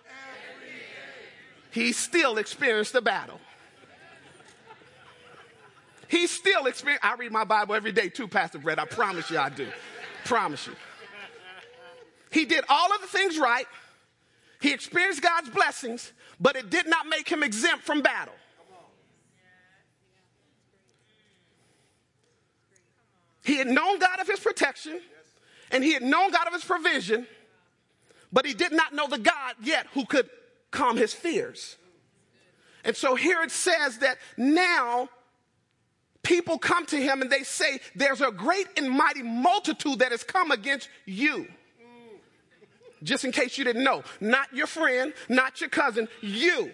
he 1.72 1.92
still 1.92 2.38
experienced 2.38 2.94
the 2.94 3.02
battle. 3.02 3.40
He 6.08 6.28
still 6.28 6.68
experienced, 6.68 7.04
I 7.04 7.16
read 7.16 7.32
my 7.32 7.44
Bible 7.44 7.74
every 7.74 7.92
day 7.92 8.10
too, 8.10 8.28
Pastor 8.28 8.60
Brett. 8.60 8.78
I 8.78 8.86
promise 8.86 9.32
you 9.32 9.40
I 9.40 9.50
do. 9.50 9.68
promise 10.26 10.68
you. 10.68 10.74
He 12.30 12.46
did 12.46 12.64
all 12.70 12.94
of 12.94 13.02
the 13.02 13.08
things 13.08 13.38
right. 13.38 13.66
He 14.64 14.72
experienced 14.72 15.22
God's 15.22 15.50
blessings, 15.50 16.14
but 16.40 16.56
it 16.56 16.70
did 16.70 16.88
not 16.88 17.06
make 17.08 17.28
him 17.28 17.44
exempt 17.44 17.84
from 17.84 18.02
battle. 18.02 18.34
He 23.44 23.58
had 23.58 23.68
known 23.68 24.00
God 24.00 24.22
of 24.22 24.28
his 24.28 24.40
protection 24.40 25.02
and 25.70 25.84
he 25.84 25.92
had 25.92 26.02
known 26.02 26.32
God 26.32 26.48
of 26.48 26.54
his 26.54 26.64
provision, 26.64 27.28
but 28.32 28.46
he 28.46 28.54
did 28.54 28.72
not 28.72 28.94
know 28.94 29.06
the 29.10 29.18
God 29.18 29.56
yet 29.62 29.88
who 29.94 30.06
could 30.06 30.30
calm 30.72 30.96
his 30.96 31.14
fears. 31.14 31.76
And 32.86 32.96
so 32.96 33.16
here 33.16 33.44
it 33.44 33.52
says 33.52 33.98
that 33.98 34.18
now 34.38 35.10
people 36.22 36.58
come 36.58 36.86
to 36.86 36.96
him 36.96 37.22
and 37.22 37.30
they 37.30 37.44
say, 37.44 37.82
There's 37.96 38.22
a 38.22 38.32
great 38.32 38.68
and 38.78 38.90
mighty 38.90 39.24
multitude 39.24 40.00
that 40.00 40.12
has 40.12 40.24
come 40.24 40.52
against 40.52 40.88
you 41.06 41.50
just 43.04 43.26
in 43.26 43.32
case 43.32 43.58
you 43.58 43.64
didn't 43.64 43.84
know. 43.84 44.04
Not 44.20 44.54
your 44.54 44.68
friend, 44.68 45.14
not 45.30 45.62
your 45.62 45.70
cousin, 45.70 46.08
you. 46.22 46.72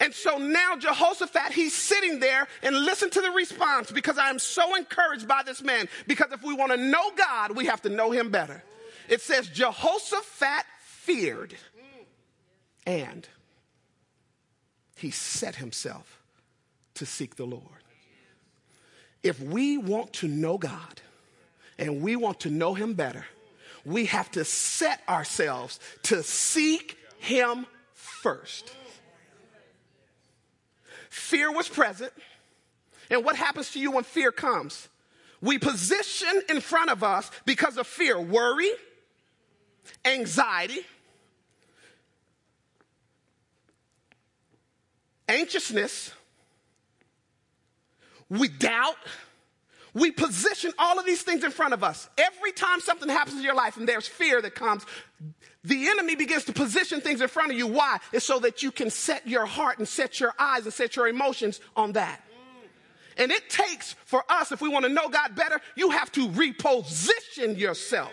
And 0.00 0.12
so 0.12 0.36
now 0.36 0.76
Jehoshaphat, 0.76 1.52
he's 1.52 1.74
sitting 1.74 2.20
there 2.20 2.46
and 2.62 2.76
listen 2.76 3.08
to 3.10 3.20
the 3.20 3.30
response 3.30 3.90
because 3.90 4.18
I 4.18 4.28
am 4.28 4.38
so 4.38 4.76
encouraged 4.76 5.26
by 5.26 5.42
this 5.42 5.62
man. 5.62 5.88
Because 6.06 6.32
if 6.32 6.42
we 6.42 6.54
want 6.54 6.72
to 6.72 6.76
know 6.76 7.10
God, 7.16 7.56
we 7.56 7.66
have 7.66 7.82
to 7.82 7.88
know 7.88 8.10
him 8.10 8.30
better. 8.30 8.62
It 9.08 9.20
says 9.20 9.48
Jehoshaphat 9.48 10.66
feared 10.80 11.54
and 12.86 13.26
he 14.96 15.10
set 15.10 15.56
himself 15.56 16.20
to 16.94 17.06
seek 17.06 17.36
the 17.36 17.44
Lord. 17.44 17.62
If 19.22 19.40
we 19.40 19.78
want 19.78 20.12
to 20.14 20.28
know 20.28 20.58
God 20.58 21.00
and 21.78 22.02
we 22.02 22.16
want 22.16 22.40
to 22.40 22.50
know 22.50 22.74
him 22.74 22.94
better, 22.94 23.24
we 23.86 24.06
have 24.06 24.28
to 24.32 24.44
set 24.44 25.00
ourselves 25.08 25.78
to 26.02 26.22
seek 26.24 26.98
him 27.18 27.66
first. 27.94 28.74
Fear 31.08 31.52
was 31.52 31.68
present. 31.68 32.12
And 33.10 33.24
what 33.24 33.36
happens 33.36 33.70
to 33.72 33.80
you 33.80 33.92
when 33.92 34.02
fear 34.02 34.32
comes? 34.32 34.88
We 35.40 35.58
position 35.58 36.42
in 36.48 36.60
front 36.60 36.90
of 36.90 37.04
us 37.04 37.30
because 37.44 37.76
of 37.76 37.86
fear 37.86 38.20
worry, 38.20 38.70
anxiety, 40.04 40.80
anxiousness, 45.28 46.12
we 48.28 48.48
doubt. 48.48 48.96
We 49.96 50.10
position 50.10 50.72
all 50.78 50.98
of 50.98 51.06
these 51.06 51.22
things 51.22 51.42
in 51.42 51.50
front 51.50 51.72
of 51.72 51.82
us. 51.82 52.06
Every 52.18 52.52
time 52.52 52.80
something 52.80 53.08
happens 53.08 53.38
in 53.38 53.42
your 53.42 53.54
life 53.54 53.78
and 53.78 53.88
there's 53.88 54.06
fear 54.06 54.42
that 54.42 54.54
comes, 54.54 54.84
the 55.64 55.88
enemy 55.88 56.16
begins 56.16 56.44
to 56.44 56.52
position 56.52 57.00
things 57.00 57.22
in 57.22 57.28
front 57.28 57.50
of 57.50 57.56
you. 57.56 57.66
Why? 57.66 57.96
It's 58.12 58.26
so 58.26 58.38
that 58.40 58.62
you 58.62 58.70
can 58.70 58.90
set 58.90 59.26
your 59.26 59.46
heart 59.46 59.78
and 59.78 59.88
set 59.88 60.20
your 60.20 60.34
eyes 60.38 60.64
and 60.64 60.72
set 60.74 60.96
your 60.96 61.08
emotions 61.08 61.60
on 61.74 61.92
that. 61.92 62.20
And 63.16 63.32
it 63.32 63.48
takes 63.48 63.94
for 64.04 64.22
us, 64.28 64.52
if 64.52 64.60
we 64.60 64.68
want 64.68 64.84
to 64.84 64.92
know 64.92 65.08
God 65.08 65.34
better, 65.34 65.62
you 65.76 65.88
have 65.88 66.12
to 66.12 66.28
reposition 66.28 67.58
yourself. 67.58 68.12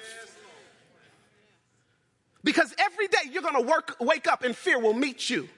Because 2.46 2.74
every 2.80 3.10
day 3.10 3.30
you're 3.30 3.44
going 3.44 3.62
to 3.62 3.70
work, 3.70 3.98
wake 4.00 4.32
up 4.32 4.46
and 4.46 4.56
fear 4.56 4.80
will 4.80 4.94
meet 4.94 5.30
you. 5.30 5.50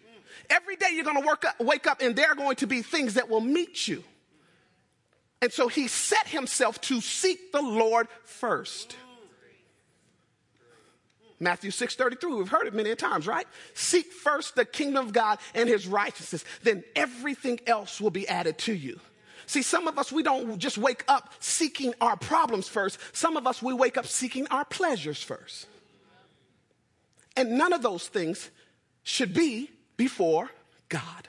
Every 0.50 0.76
day 0.76 0.88
you're 0.92 1.06
going 1.06 1.22
to 1.22 1.28
work 1.28 1.46
wake 1.60 1.86
up 1.86 2.02
and 2.02 2.16
there 2.16 2.32
are 2.32 2.36
going 2.36 2.56
to 2.56 2.66
be 2.66 2.82
things 2.82 3.14
that 3.14 3.30
will 3.30 3.42
meet 3.42 3.88
you. 3.88 4.04
And 5.42 5.52
so 5.52 5.68
he 5.68 5.88
set 5.88 6.28
himself 6.28 6.82
to 6.82 7.02
seek 7.02 7.52
the 7.52 7.62
Lord 7.62 8.08
first. 8.24 8.96
Matthew 11.40 11.72
6:33, 11.72 12.38
we've 12.38 12.50
heard 12.50 12.68
it 12.68 12.74
many 12.74 12.96
times, 12.96 13.28
right? 13.28 13.48
Seek 13.74 14.12
first 14.12 14.56
the 14.56 14.66
kingdom 14.66 15.06
of 15.06 15.14
God 15.14 15.40
and 15.54 15.68
his 15.68 15.86
righteousness, 15.86 16.46
then 16.64 16.84
everything 16.96 17.60
else 17.68 18.00
will 18.00 18.10
be 18.10 18.28
added 18.28 18.58
to 18.60 18.74
you. 18.74 19.00
See, 19.46 19.62
some 19.62 19.88
of 19.88 20.00
us, 20.00 20.12
we 20.12 20.24
don't 20.24 20.58
just 20.58 20.78
wake 20.78 21.04
up 21.08 21.34
seeking 21.40 21.94
our 22.02 22.18
problems 22.18 22.68
first. 22.68 22.98
Some 23.16 23.38
of 23.38 23.46
us, 23.46 23.62
we 23.62 23.74
wake 23.74 23.98
up 23.98 24.08
seeking 24.08 24.48
our 24.48 24.66
pleasures 24.66 25.22
first. 25.22 25.68
And 27.38 27.58
none 27.58 27.74
of 27.74 27.84
those 27.84 28.08
things 28.08 28.50
should 29.04 29.34
be 29.34 29.70
before 29.98 30.50
God. 30.90 31.28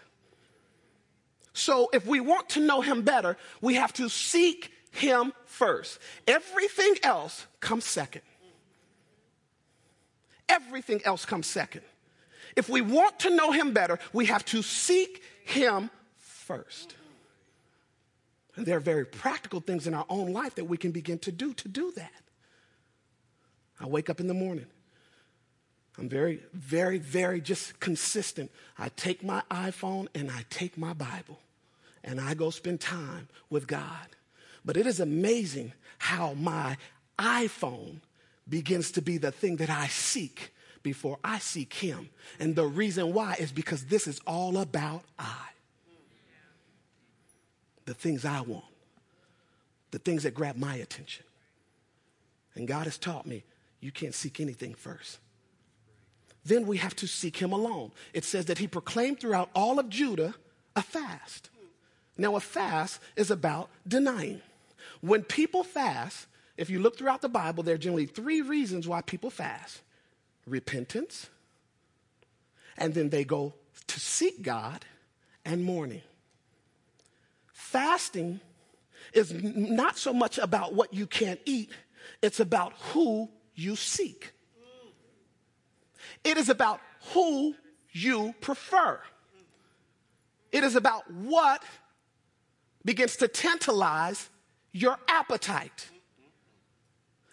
So 1.57 1.89
if 1.95 2.07
we 2.07 2.21
want 2.21 2.51
to 2.51 2.61
know 2.61 2.83
Him 2.83 3.01
better, 3.01 3.39
we 3.63 3.75
have 3.77 3.91
to 3.95 4.11
seek 4.11 4.71
Him 4.91 5.33
first. 5.47 5.99
Everything 6.27 6.97
else 7.03 7.47
comes 7.61 7.87
second. 7.87 8.21
Everything 10.51 11.01
else 11.07 11.25
comes 11.25 11.47
second. 11.47 11.81
If 12.57 12.69
we 12.69 12.83
want 12.83 13.21
to 13.21 13.35
know 13.35 13.53
Him 13.53 13.73
better, 13.73 13.99
we 14.13 14.27
have 14.27 14.45
to 14.47 14.61
seek 14.61 15.23
Him 15.47 15.91
first. 16.19 16.95
And 18.55 18.67
there 18.67 18.77
are 18.77 18.81
very 18.81 19.07
practical 19.07 19.61
things 19.61 19.87
in 19.87 19.95
our 19.95 20.07
own 20.11 20.35
life 20.35 20.57
that 20.57 20.67
we 20.67 20.77
can 20.77 20.91
begin 20.91 21.19
to 21.21 21.33
do 21.33 21.55
to 21.55 21.69
do 21.69 21.91
that. 21.97 22.23
I 23.81 23.87
wake 23.87 24.11
up 24.11 24.21
in 24.21 24.27
the 24.27 24.35
morning. 24.35 24.67
I'm 25.97 26.11
very, 26.11 26.43
very, 26.53 26.99
very 26.99 27.41
just 27.41 27.81
consistent. 27.81 28.51
I 28.79 28.91
take 28.91 29.25
my 29.25 29.43
iPhone 29.51 30.09
and 30.15 30.31
I 30.31 30.45
take 30.51 30.77
my 30.77 30.93
Bible 30.93 31.41
and 32.07 32.21
I 32.21 32.35
go 32.35 32.51
spend 32.51 32.81
time 32.81 33.29
with 33.51 33.67
God. 33.67 34.09
But 34.65 34.77
it 34.77 34.87
is 34.87 35.01
amazing 35.01 35.73
how 35.99 36.35
my 36.35 36.77
iPhone 37.19 38.01
begins 38.49 38.93
to 38.93 39.03
be 39.03 39.19
the 39.19 39.33
thing 39.33 39.57
that 39.57 39.71
I 39.71 39.89
seek 39.89 40.55
before 40.83 41.19
I 41.25 41.41
seek 41.41 41.75
Him. 41.75 42.09
And 42.39 42.55
the 42.55 42.67
reason 42.67 43.13
why 43.13 43.37
is 43.39 43.51
because 43.51 43.87
this 43.87 44.07
is 44.07 44.21
all 44.27 44.59
about 44.59 45.03
I 45.19 45.49
the 47.87 47.95
things 47.95 48.25
I 48.25 48.41
want, 48.41 48.65
the 49.93 50.01
things 50.01 50.25
that 50.25 50.35
grab 50.35 50.57
my 50.57 50.75
attention. 50.75 51.25
And 52.57 52.67
God 52.67 52.85
has 52.85 52.99
taught 52.99 53.27
me 53.27 53.45
you 53.81 53.93
can't 53.93 54.15
seek 54.15 54.41
anything 54.41 54.75
first. 54.75 55.19
Then 56.45 56.67
we 56.67 56.79
have 56.79 56.97
to 56.97 57.07
seek 57.07 57.37
Him 57.37 57.53
alone. 57.53 57.93
It 58.13 58.25
says 58.25 58.47
that 58.47 58.59
He 58.59 58.67
proclaimed 58.67 59.21
throughout 59.21 59.51
all 59.55 59.79
of 59.79 59.89
Judah 59.89 60.35
a 60.75 60.83
fast. 60.83 61.51
Now, 62.19 62.37
a 62.37 62.41
fast 62.41 63.01
is 63.15 63.31
about 63.31 63.69
denying. 63.87 64.41
When 65.01 65.23
people 65.23 65.63
fast, 65.65 66.27
if 66.57 66.71
you 66.71 66.81
look 66.81 66.97
throughout 66.97 67.21
the 67.21 67.29
Bible, 67.29 67.63
there 67.63 67.75
are 67.75 67.79
generally 67.79 68.07
three 68.07 68.41
reasons 68.41 68.89
why 68.89 69.03
people 69.03 69.31
fast 69.31 69.83
repentance, 70.47 71.29
and 72.79 72.95
then 72.95 73.11
they 73.11 73.25
go 73.25 73.55
to 73.87 74.01
seek 74.01 74.43
God, 74.43 74.85
and 75.45 75.65
mourning. 75.65 76.03
Fasting 77.53 78.41
is 79.13 79.33
not 79.33 79.97
so 79.97 80.13
much 80.13 80.39
about 80.39 80.75
what 80.75 80.93
you 80.93 81.07
can't 81.07 81.41
eat, 81.45 81.71
it's 82.23 82.41
about 82.41 82.73
who 82.93 83.29
you 83.55 83.77
seek. 83.77 84.33
It 86.25 86.37
is 86.37 86.49
about 86.49 86.81
who 87.13 87.55
you 87.93 88.35
prefer. 88.41 89.01
It 90.53 90.65
is 90.65 90.75
about 90.77 91.11
what 91.11 91.63
begins 92.87 93.17
to 93.17 93.29
tantalize 93.29 94.31
your 94.73 94.97
appetite. 95.09 95.91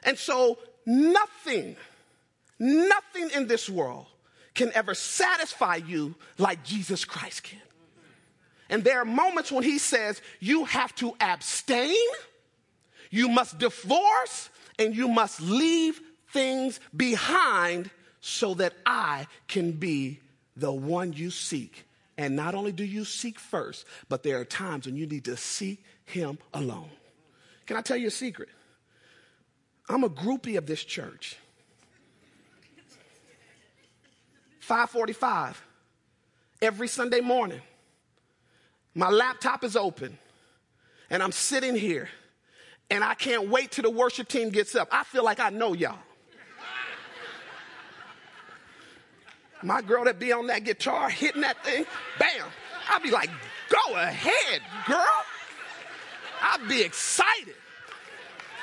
And 0.04 0.18
so, 0.18 0.58
nothing, 0.86 1.78
nothing 2.60 3.30
in 3.34 3.48
this 3.48 3.70
world 3.70 4.08
can 4.54 4.72
ever 4.74 4.94
satisfy 4.94 5.78
you 5.78 6.16
like 6.38 6.64
Jesus 6.64 7.06
Christ 7.06 7.44
can. 7.44 7.62
And 8.70 8.84
there 8.84 9.00
are 9.00 9.06
moments 9.06 9.52
when 9.52 9.64
he 9.64 9.78
says, 9.78 10.22
you 10.40 10.66
have 10.66 10.94
to 10.96 11.16
abstain, 11.22 11.96
you 13.12 13.30
must 13.30 13.60
divorce, 13.60 14.50
and 14.80 14.96
you 14.96 15.08
must 15.08 15.40
leave 15.40 16.02
things 16.30 16.80
behind 16.96 17.92
so 18.20 18.56
that 18.56 18.74
I 18.86 19.28
can 19.48 19.74
be 19.74 20.20
the 20.56 20.72
one 20.72 21.14
you 21.14 21.30
seek. 21.30 21.86
And 22.18 22.36
not 22.36 22.54
only 22.54 22.72
do 22.72 22.84
you 22.84 23.06
seek 23.06 23.40
first, 23.40 23.86
but 24.08 24.24
there 24.24 24.40
are 24.40 24.46
times 24.46 24.86
when 24.86 24.96
you 24.96 25.08
need 25.08 25.26
to 25.26 25.38
seek 25.38 25.84
him 26.06 26.38
alone. 26.54 26.90
Can 27.66 27.78
I 27.78 27.82
tell 27.82 27.98
you 27.98 28.08
a 28.08 28.12
secret? 28.12 28.50
I'm 29.90 30.04
a 30.04 30.10
groupie 30.10 30.58
of 30.58 30.66
this 30.66 30.84
church. 30.84 31.38
545 34.60 35.62
every 36.62 36.88
Sunday 36.88 37.20
morning. 37.20 37.62
My 38.96 39.10
laptop 39.10 39.64
is 39.64 39.76
open 39.76 40.18
and 41.10 41.22
I'm 41.22 41.32
sitting 41.32 41.76
here 41.76 42.10
and 42.90 43.04
I 43.04 43.16
can't 43.16 43.50
wait 43.50 43.72
till 43.72 43.84
the 43.84 43.90
worship 43.90 44.28
team 44.28 44.50
gets 44.50 44.76
up. 44.76 44.88
I 44.92 45.04
feel 45.04 45.24
like 45.24 45.40
I 45.40 45.50
know 45.50 45.74
y'all. 45.74 45.98
My 49.64 49.82
girl 49.82 50.04
that 50.06 50.20
be 50.20 50.32
on 50.34 50.48
that 50.48 50.66
guitar 50.66 51.10
hitting 51.10 51.42
that 51.42 51.64
thing, 51.64 51.86
bam. 52.20 52.48
I'll 52.90 53.00
be 53.00 53.12
like, 53.12 53.30
go 53.70 53.96
ahead, 53.96 54.62
girl. 54.86 55.24
I'll 56.42 56.68
be 56.68 56.82
excited, 56.82 57.56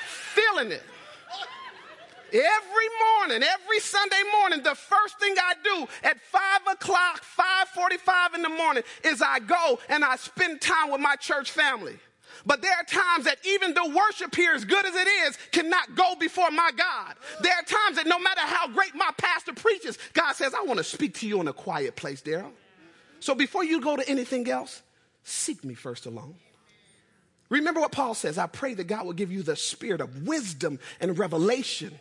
feeling 0.05 0.73
it. 0.73 0.83
Every 2.33 2.89
morning, 3.19 3.43
every 3.43 3.81
Sunday 3.81 4.23
morning, 4.39 4.63
the 4.63 4.75
first 4.75 5.19
thing 5.19 5.35
I 5.37 5.55
do 5.65 5.89
at 6.05 6.21
five 6.21 6.61
o'clock, 6.71 7.25
545 7.25 8.35
in 8.35 8.43
the 8.43 8.49
morning 8.49 8.85
is 9.05 9.21
I 9.21 9.41
go 9.41 9.81
and 9.89 10.05
I 10.05 10.15
spend 10.17 10.61
time 10.61 10.93
with 10.93 11.01
my 11.01 11.17
church 11.17 11.51
family. 11.51 11.99
But 12.47 12.63
there 12.63 12.73
are 12.73 12.85
times 12.85 13.25
that 13.27 13.39
even 13.45 13.75
the 13.75 13.93
worship 13.95 14.35
here, 14.35 14.53
as 14.53 14.65
good 14.65 14.85
as 14.87 14.95
it 14.95 15.07
is, 15.07 15.39
cannot 15.53 15.95
go 15.95 16.15
before 16.19 16.51
my 16.51 16.71
God. 16.77 17.15
There 17.41 17.53
are 17.53 17.63
times 17.63 17.97
that 17.97 18.07
no 18.07 18.19
matter 18.19 18.41
how 18.41 18.69
great 18.69 18.95
my 18.95 19.11
pastor 19.17 19.53
preaches, 19.53 19.99
God 20.13 20.33
says, 20.35 20.55
I 20.55 20.63
want 20.63 20.79
to 20.79 20.85
speak 20.85 21.15
to 21.17 21.29
you 21.29 21.41
in 21.41 21.49
a 21.49 21.53
quiet 21.53 21.97
place, 21.97 22.23
Daryl. 22.23 22.53
So 23.21 23.35
before 23.35 23.65
you 23.65 23.81
go 23.81 23.97
to 23.97 24.09
anything 24.09 24.49
else, 24.49 24.83
seek 25.23 25.65
me 25.65 25.75
first 25.75 26.07
alone. 26.07 26.37
Remember 27.51 27.81
what 27.81 27.93
Paul 27.93 28.15
says 28.15 28.39
I 28.39 28.47
pray 28.47 28.75
that 28.75 28.85
God 28.85 29.05
will 29.05 29.13
give 29.13 29.33
you 29.33 29.43
the 29.43 29.57
spirit 29.57 30.01
of 30.01 30.27
wisdom 30.27 30.79
and 31.01 31.19
revelation 31.19 31.99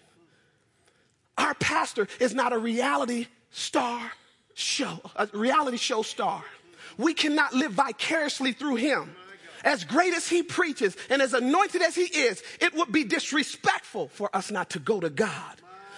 our 1.39 1.53
pastor 1.55 2.07
is 2.19 2.35
not 2.35 2.51
a 2.53 2.57
reality 2.57 3.27
star 3.49 4.11
show, 4.53 4.99
a 5.15 5.27
reality 5.33 5.77
show 5.77 6.01
star. 6.01 6.43
We 6.97 7.13
cannot 7.13 7.53
live 7.53 7.71
vicariously 7.71 8.51
through 8.51 8.75
him. 8.75 9.15
As 9.63 9.83
great 9.83 10.13
as 10.13 10.27
he 10.27 10.43
preaches 10.43 10.95
and 11.09 11.21
as 11.21 11.33
anointed 11.33 11.81
as 11.81 11.95
he 11.95 12.03
is, 12.03 12.43
it 12.59 12.73
would 12.73 12.91
be 12.91 13.03
disrespectful 13.03 14.07
for 14.09 14.33
us 14.35 14.51
not 14.51 14.69
to 14.71 14.79
go 14.79 14.99
to 14.99 15.09
God. 15.09 15.55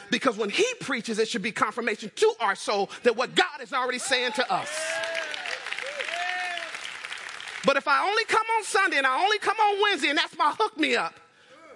Because 0.09 0.37
when 0.37 0.49
he 0.49 0.65
preaches, 0.81 1.19
it 1.19 1.27
should 1.27 1.41
be 1.41 1.51
confirmation 1.51 2.11
to 2.15 2.33
our 2.39 2.55
soul 2.55 2.89
that 3.03 3.15
what 3.15 3.33
God 3.33 3.61
is 3.61 3.71
already 3.71 3.99
saying 3.99 4.33
to 4.33 4.51
us. 4.51 4.69
But 7.63 7.77
if 7.77 7.87
I 7.87 8.03
only 8.07 8.25
come 8.25 8.45
on 8.57 8.63
Sunday 8.63 8.97
and 8.97 9.07
I 9.07 9.23
only 9.23 9.37
come 9.39 9.57
on 9.57 9.81
Wednesday 9.81 10.09
and 10.09 10.17
that's 10.17 10.37
my 10.37 10.53
hook 10.57 10.77
me 10.77 10.95
up, 10.95 11.13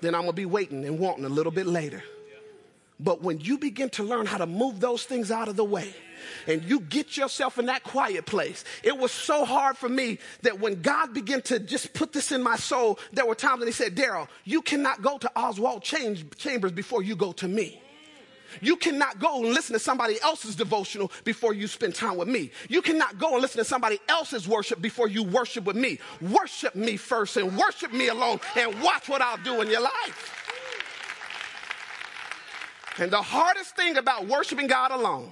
then 0.01 0.15
I'm 0.15 0.21
going 0.21 0.31
to 0.31 0.35
be 0.35 0.45
waiting 0.45 0.83
and 0.85 0.99
wanting 0.99 1.25
a 1.25 1.29
little 1.29 1.51
bit 1.51 1.67
later. 1.67 2.03
But 2.99 3.21
when 3.21 3.39
you 3.39 3.57
begin 3.57 3.89
to 3.91 4.03
learn 4.03 4.25
how 4.25 4.37
to 4.37 4.45
move 4.45 4.79
those 4.79 5.03
things 5.03 5.31
out 5.31 5.47
of 5.47 5.55
the 5.55 5.63
way, 5.63 5.93
and 6.47 6.63
you 6.63 6.79
get 6.81 7.17
yourself 7.17 7.57
in 7.57 7.67
that 7.67 7.83
quiet 7.83 8.25
place. 8.25 8.63
It 8.83 8.97
was 8.97 9.11
so 9.11 9.45
hard 9.45 9.77
for 9.77 9.89
me 9.89 10.19
that 10.41 10.59
when 10.59 10.81
God 10.81 11.13
began 11.13 11.41
to 11.43 11.59
just 11.59 11.93
put 11.93 12.13
this 12.13 12.31
in 12.31 12.43
my 12.43 12.55
soul, 12.55 12.99
there 13.13 13.25
were 13.25 13.35
times 13.35 13.59
when 13.59 13.67
He 13.67 13.73
said, 13.73 13.95
Daryl, 13.95 14.27
you 14.43 14.61
cannot 14.61 15.01
go 15.01 15.17
to 15.17 15.31
Oswald 15.35 15.83
Chambers 15.83 16.71
before 16.71 17.03
you 17.03 17.15
go 17.15 17.31
to 17.33 17.47
me. 17.47 17.81
You 18.61 18.75
cannot 18.75 19.19
go 19.19 19.43
and 19.43 19.53
listen 19.53 19.73
to 19.73 19.79
somebody 19.79 20.19
else's 20.21 20.55
devotional 20.55 21.11
before 21.23 21.53
you 21.53 21.67
spend 21.67 21.95
time 21.95 22.17
with 22.17 22.27
me. 22.27 22.51
You 22.69 22.81
cannot 22.81 23.17
go 23.17 23.33
and 23.33 23.41
listen 23.41 23.57
to 23.59 23.65
somebody 23.65 23.99
else's 24.07 24.47
worship 24.47 24.81
before 24.81 25.07
you 25.07 25.23
worship 25.23 25.65
with 25.65 25.75
me. 25.75 25.99
Worship 26.21 26.75
me 26.75 26.97
first 26.97 27.37
and 27.37 27.57
worship 27.57 27.91
me 27.91 28.07
alone 28.07 28.39
and 28.55 28.81
watch 28.81 29.09
what 29.09 29.21
I'll 29.21 29.37
do 29.37 29.61
in 29.61 29.69
your 29.69 29.81
life. 29.81 30.31
And 32.97 33.11
the 33.11 33.21
hardest 33.21 33.75
thing 33.75 33.97
about 33.97 34.27
worshiping 34.27 34.67
God 34.67 34.91
alone 34.91 35.31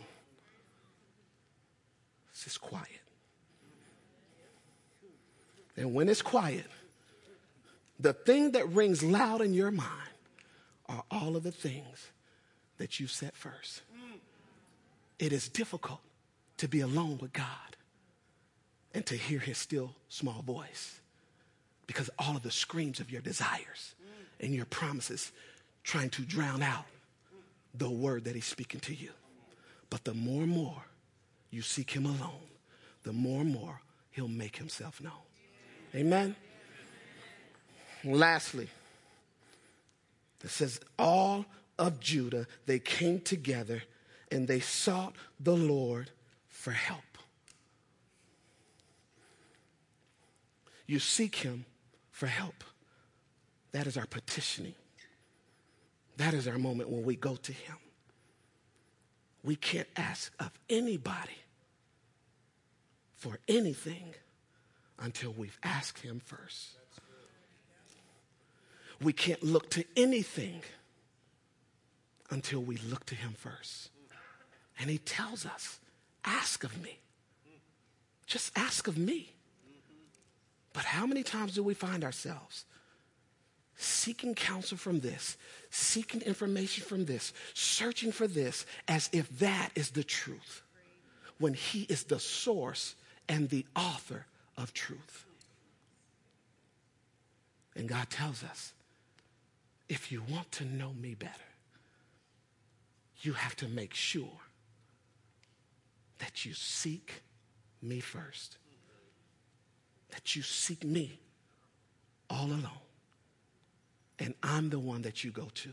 is 2.44 2.48
it's 2.48 2.58
quiet. 2.58 2.88
And 5.76 5.94
when 5.94 6.08
it's 6.08 6.22
quiet, 6.22 6.66
the 8.00 8.14
thing 8.14 8.52
that 8.52 8.68
rings 8.70 9.04
loud 9.04 9.42
in 9.42 9.54
your 9.54 9.72
mind 9.72 9.90
are 10.88 11.04
all 11.10 11.36
of 11.36 11.44
the 11.44 11.52
things 11.52 12.12
that 12.78 13.00
you 13.00 13.08
set 13.08 13.36
first. 13.36 13.82
It 15.20 15.32
is 15.32 15.48
difficult 15.48 16.02
to 16.58 16.68
be 16.68 16.82
alone 16.82 17.18
with 17.22 17.34
God 17.34 17.78
and 18.94 19.06
to 19.06 19.16
hear 19.16 19.40
his 19.40 19.58
still 19.58 19.96
small 20.10 20.42
voice 20.42 21.00
because 21.88 22.10
all 22.20 22.36
of 22.36 22.44
the 22.44 22.52
screams 22.52 23.00
of 23.00 23.10
your 23.10 23.22
desires 23.22 23.96
and 24.40 24.54
your 24.54 24.66
promises 24.66 25.32
trying 25.84 26.10
to 26.12 26.22
drown 26.24 26.62
out 26.62 26.86
the 27.74 27.90
word 27.90 28.26
that 28.26 28.36
he's 28.36 28.46
speaking 28.46 28.80
to 28.82 28.94
you. 28.94 29.10
But 29.90 30.04
the 30.04 30.14
more 30.14 30.44
and 30.44 30.52
more 30.52 30.84
you 31.54 31.62
seek 31.62 31.92
him 31.92 32.06
alone, 32.06 32.50
the 33.04 33.14
more 33.14 33.42
and 33.42 33.52
more 33.52 33.82
he'll 34.12 34.28
make 34.28 34.58
himself 34.58 35.02
known. 35.02 35.14
Amen. 35.96 36.36
Lastly, 38.04 38.68
it 40.44 40.50
says, 40.50 40.80
All 40.98 41.46
of 41.80 42.00
Judah, 42.00 42.48
they 42.66 42.80
came 42.80 43.20
together 43.20 43.84
and 44.32 44.48
they 44.48 44.60
sought 44.60 45.16
the 45.40 45.56
Lord 45.56 46.10
for 46.48 46.72
help. 46.72 47.00
You 50.88 51.00
seek 51.00 51.36
him 51.36 51.66
for 52.12 52.28
help. 52.28 52.64
That 53.72 53.88
is 53.88 53.98
our 53.98 54.06
petitioning. 54.06 54.76
That 56.18 56.34
is 56.34 56.48
our 56.48 56.58
moment 56.58 56.90
when 56.90 57.04
we 57.04 57.16
go 57.16 57.36
to 57.36 57.52
Him. 57.52 57.76
We 59.44 59.56
can't 59.56 59.88
ask 59.98 60.32
of 60.40 60.52
anybody 60.70 61.43
for 63.24 63.40
anything 63.48 64.14
until 65.00 65.32
we've 65.32 65.58
asked 65.64 66.00
Him 66.00 66.20
first. 66.26 66.72
We 69.02 69.14
can't 69.14 69.42
look 69.42 69.70
to 69.72 69.86
anything 69.96 70.62
until 72.30 72.60
we 72.60 72.76
look 72.76 73.06
to 73.06 73.16
Him 73.16 73.34
first. 73.38 73.92
And 74.78 74.90
He 74.90 74.98
tells 74.98 75.46
us, 75.46 75.80
ask 76.26 76.66
of 76.66 76.84
me. 76.84 77.00
Just 78.28 78.52
ask 78.58 78.90
of 78.90 78.98
me. 78.98 79.32
But 80.74 80.84
how 80.84 81.06
many 81.06 81.24
times 81.24 81.56
do 81.56 81.64
we 81.64 81.76
find 81.76 82.04
ourselves 82.04 82.66
seeking 83.78 84.36
counsel 84.36 84.78
from 84.78 85.00
this, 85.00 85.38
seeking 85.70 86.22
information 86.22 86.84
from 86.84 87.06
this, 87.06 87.32
searching 87.54 88.12
for 88.12 88.28
this 88.28 88.66
as 88.90 89.10
if 89.14 89.40
that 89.40 89.70
is 89.76 89.92
the 89.92 90.04
truth, 90.04 90.62
when 91.40 91.54
He 91.54 91.84
is 91.84 92.04
the 92.04 92.20
source 92.20 92.96
and 93.28 93.50
the 93.50 93.66
author 93.76 94.26
of 94.58 94.74
truth. 94.74 95.26
And 97.76 97.88
God 97.88 98.10
tells 98.10 98.44
us 98.44 98.74
if 99.90 100.12
you 100.12 100.24
want 100.30 100.52
to 100.54 100.66
know 100.66 100.94
me 100.94 101.14
better, 101.14 101.32
you 103.22 103.34
have 103.34 103.56
to 103.58 103.68
make 103.68 103.94
sure 103.94 104.40
that 106.20 106.46
you 106.46 106.54
seek 106.54 107.22
me 107.82 108.00
first, 108.00 108.58
that 110.12 110.36
you 110.36 110.42
seek 110.42 110.84
me 110.84 111.20
all 112.30 112.48
alone. 112.48 112.70
And 114.20 114.34
I'm 114.42 114.70
the 114.70 114.80
one 114.80 115.02
that 115.02 115.24
you 115.24 115.32
go 115.32 115.50
to 115.54 115.70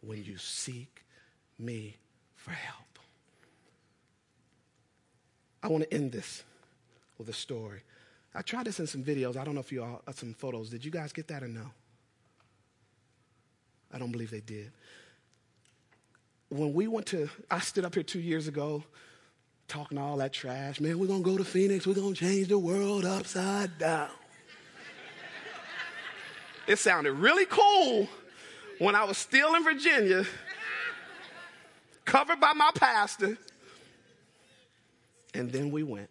when 0.00 0.24
you 0.24 0.38
seek 0.38 1.04
me 1.58 1.96
for 2.34 2.50
help. 2.50 2.98
I 5.62 5.68
want 5.68 5.84
to 5.84 5.94
end 5.94 6.12
this 6.12 6.42
with 7.18 7.28
a 7.28 7.32
story. 7.32 7.80
I 8.34 8.42
tried 8.42 8.66
this 8.66 8.80
in 8.80 8.86
some 8.86 9.02
videos. 9.02 9.36
I 9.36 9.44
don't 9.44 9.54
know 9.54 9.60
if 9.60 9.72
you 9.72 9.82
all, 9.82 10.02
uh, 10.06 10.12
some 10.12 10.34
photos. 10.34 10.68
Did 10.68 10.84
you 10.84 10.90
guys 10.90 11.12
get 11.12 11.28
that 11.28 11.42
or 11.42 11.48
no? 11.48 11.70
I 13.92 13.98
don't 13.98 14.12
believe 14.12 14.30
they 14.30 14.40
did. 14.40 14.70
When 16.48 16.74
we 16.74 16.86
went 16.86 17.06
to, 17.08 17.28
I 17.50 17.60
stood 17.60 17.84
up 17.84 17.94
here 17.94 18.02
two 18.02 18.20
years 18.20 18.46
ago 18.46 18.84
talking 19.68 19.98
all 19.98 20.18
that 20.18 20.32
trash. 20.32 20.80
Man, 20.80 20.98
we're 20.98 21.06
going 21.06 21.24
to 21.24 21.30
go 21.30 21.36
to 21.38 21.44
Phoenix. 21.44 21.86
We're 21.86 21.94
going 21.94 22.14
to 22.14 22.20
change 22.20 22.48
the 22.48 22.58
world 22.58 23.04
upside 23.04 23.78
down. 23.78 24.10
It 26.66 26.78
sounded 26.78 27.12
really 27.12 27.46
cool 27.46 28.08
when 28.78 28.94
I 28.94 29.04
was 29.04 29.16
still 29.16 29.54
in 29.54 29.62
Virginia, 29.62 30.24
covered 32.04 32.40
by 32.40 32.52
my 32.52 32.70
pastor. 32.74 33.38
And 35.32 35.50
then 35.50 35.70
we 35.70 35.82
went. 35.82 36.10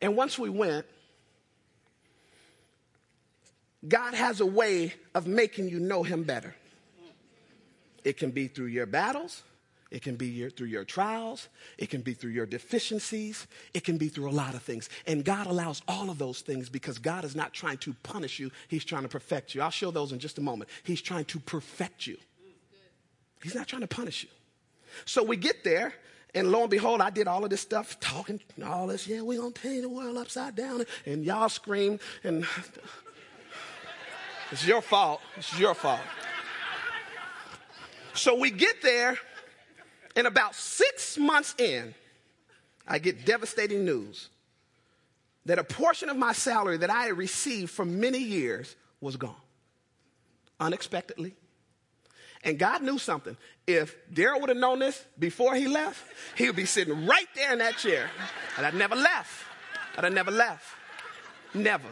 And 0.00 0.16
once 0.16 0.38
we 0.38 0.48
went, 0.48 0.86
God 3.86 4.14
has 4.14 4.40
a 4.40 4.46
way 4.46 4.94
of 5.14 5.26
making 5.26 5.68
you 5.68 5.80
know 5.80 6.02
Him 6.02 6.24
better. 6.24 6.54
It 8.04 8.16
can 8.16 8.30
be 8.30 8.48
through 8.48 8.66
your 8.66 8.86
battles, 8.86 9.42
it 9.90 10.02
can 10.02 10.16
be 10.16 10.26
your, 10.26 10.50
through 10.50 10.66
your 10.66 10.84
trials. 10.84 11.48
It 11.78 11.88
can 11.88 12.02
be 12.02 12.12
through 12.12 12.32
your 12.32 12.44
deficiencies. 12.44 13.46
It 13.72 13.84
can 13.84 13.96
be 13.96 14.08
through 14.08 14.28
a 14.28 14.32
lot 14.32 14.54
of 14.54 14.62
things. 14.62 14.90
And 15.06 15.24
God 15.24 15.46
allows 15.46 15.80
all 15.88 16.10
of 16.10 16.18
those 16.18 16.42
things 16.42 16.68
because 16.68 16.98
God 16.98 17.24
is 17.24 17.34
not 17.34 17.54
trying 17.54 17.78
to 17.78 17.94
punish 18.02 18.38
you, 18.38 18.50
He's 18.68 18.84
trying 18.84 19.02
to 19.02 19.08
perfect 19.08 19.54
you. 19.54 19.62
I'll 19.62 19.70
show 19.70 19.90
those 19.90 20.12
in 20.12 20.18
just 20.18 20.38
a 20.38 20.42
moment. 20.42 20.70
He's 20.82 21.00
trying 21.00 21.24
to 21.26 21.40
perfect 21.40 22.06
you, 22.06 22.18
He's 23.42 23.54
not 23.54 23.66
trying 23.66 23.82
to 23.82 23.88
punish 23.88 24.24
you. 24.24 24.28
So 25.04 25.22
we 25.22 25.36
get 25.36 25.64
there, 25.64 25.94
and 26.34 26.50
lo 26.50 26.62
and 26.62 26.70
behold, 26.70 27.00
I 27.00 27.10
did 27.10 27.26
all 27.26 27.42
of 27.44 27.50
this 27.50 27.60
stuff, 27.60 27.98
talking 28.00 28.40
all 28.64 28.86
this. 28.86 29.06
Yeah, 29.06 29.22
we're 29.22 29.40
going 29.40 29.52
to 29.52 29.60
turn 29.60 29.82
the 29.82 29.88
world 29.88 30.16
upside 30.16 30.54
down. 30.54 30.84
And 31.06 31.24
y'all 31.24 31.48
scream, 31.48 31.98
and 32.22 32.46
it's 34.52 34.66
your 34.66 34.82
fault. 34.82 35.20
It's 35.36 35.58
your 35.58 35.74
fault. 35.74 36.00
So 38.14 38.34
we 38.38 38.50
get 38.50 38.82
there, 38.82 39.16
and 40.16 40.26
about 40.26 40.54
six 40.54 41.16
months 41.16 41.54
in, 41.58 41.94
I 42.86 42.98
get 42.98 43.24
devastating 43.24 43.84
news 43.84 44.28
that 45.46 45.58
a 45.58 45.64
portion 45.64 46.08
of 46.08 46.16
my 46.16 46.32
salary 46.32 46.76
that 46.78 46.90
I 46.90 47.04
had 47.04 47.16
received 47.16 47.70
for 47.70 47.84
many 47.84 48.18
years 48.18 48.76
was 49.00 49.16
gone 49.16 49.34
unexpectedly. 50.60 51.34
And 52.44 52.58
God 52.58 52.82
knew 52.82 52.98
something. 52.98 53.36
If 53.66 53.96
Daryl 54.12 54.40
would 54.40 54.48
have 54.48 54.58
known 54.58 54.78
this 54.78 55.04
before 55.18 55.54
he 55.54 55.66
left, 55.66 56.02
he 56.36 56.46
would 56.46 56.56
be 56.56 56.64
sitting 56.64 57.06
right 57.06 57.26
there 57.34 57.52
in 57.52 57.58
that 57.58 57.76
chair. 57.76 58.08
And 58.56 58.64
I'd 58.64 58.74
never 58.74 58.94
left. 58.94 59.44
I'd 59.96 60.04
have 60.04 60.12
never 60.12 60.30
left. 60.30 60.64
Never. 61.54 61.88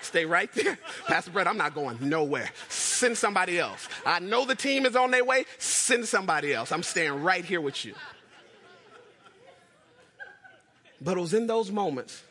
Stay 0.00 0.24
right 0.24 0.52
there. 0.52 0.78
Pastor 1.06 1.30
Brett, 1.30 1.46
I'm 1.46 1.56
not 1.56 1.74
going 1.74 1.98
nowhere. 2.00 2.50
Send 2.68 3.16
somebody 3.18 3.58
else. 3.58 3.88
I 4.06 4.20
know 4.20 4.44
the 4.44 4.54
team 4.54 4.86
is 4.86 4.96
on 4.96 5.10
their 5.10 5.24
way. 5.24 5.44
Send 5.58 6.06
somebody 6.06 6.52
else. 6.54 6.72
I'm 6.72 6.82
staying 6.82 7.22
right 7.22 7.44
here 7.44 7.60
with 7.60 7.84
you. 7.84 7.94
But 11.00 11.18
it 11.18 11.20
was 11.20 11.34
in 11.34 11.46
those 11.48 11.70
moments 11.70 12.22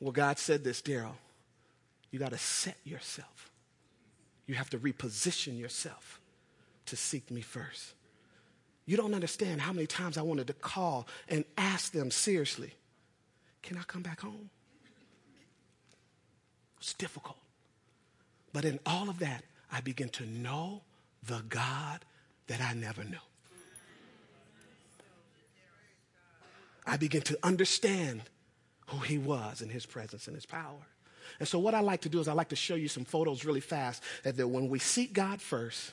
where 0.00 0.12
God 0.12 0.38
said 0.38 0.64
this, 0.64 0.82
Daryl, 0.82 1.14
you 2.10 2.18
got 2.18 2.30
to 2.30 2.38
set 2.38 2.76
yourself. 2.84 3.37
You 4.48 4.54
have 4.54 4.70
to 4.70 4.78
reposition 4.78 5.60
yourself 5.60 6.20
to 6.86 6.96
seek 6.96 7.30
me 7.30 7.42
first. 7.42 7.92
You 8.86 8.96
don't 8.96 9.14
understand 9.14 9.60
how 9.60 9.74
many 9.74 9.86
times 9.86 10.16
I 10.16 10.22
wanted 10.22 10.46
to 10.46 10.54
call 10.54 11.06
and 11.28 11.44
ask 11.58 11.92
them 11.92 12.10
seriously, 12.10 12.72
can 13.62 13.76
I 13.76 13.82
come 13.82 14.02
back 14.02 14.22
home? 14.22 14.48
It's 16.78 16.94
difficult. 16.94 17.36
But 18.54 18.64
in 18.64 18.80
all 18.86 19.10
of 19.10 19.18
that, 19.18 19.44
I 19.70 19.82
begin 19.82 20.08
to 20.10 20.24
know 20.24 20.80
the 21.22 21.42
God 21.46 22.06
that 22.46 22.62
I 22.62 22.72
never 22.72 23.04
knew. 23.04 23.18
I 26.86 26.96
begin 26.96 27.20
to 27.22 27.38
understand 27.42 28.22
who 28.86 29.00
he 29.00 29.18
was 29.18 29.60
in 29.60 29.68
his 29.68 29.84
presence 29.84 30.26
and 30.26 30.34
his 30.34 30.46
power. 30.46 30.86
And 31.38 31.48
so, 31.48 31.58
what 31.58 31.74
I 31.74 31.80
like 31.80 32.02
to 32.02 32.08
do 32.08 32.20
is 32.20 32.28
I 32.28 32.32
like 32.32 32.48
to 32.50 32.56
show 32.56 32.74
you 32.74 32.88
some 32.88 33.04
photos 33.04 33.44
really 33.44 33.60
fast 33.60 34.02
that, 34.24 34.36
that 34.36 34.48
when 34.48 34.68
we 34.68 34.78
seek 34.78 35.12
God 35.12 35.40
first 35.40 35.92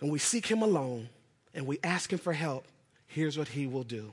and 0.00 0.10
we 0.10 0.18
seek 0.18 0.46
him 0.46 0.62
alone 0.62 1.08
and 1.54 1.66
we 1.66 1.78
ask 1.82 2.12
him 2.12 2.18
for 2.18 2.32
help, 2.32 2.64
here's 3.06 3.38
what 3.38 3.48
he 3.48 3.66
will 3.66 3.84
do. 3.84 4.12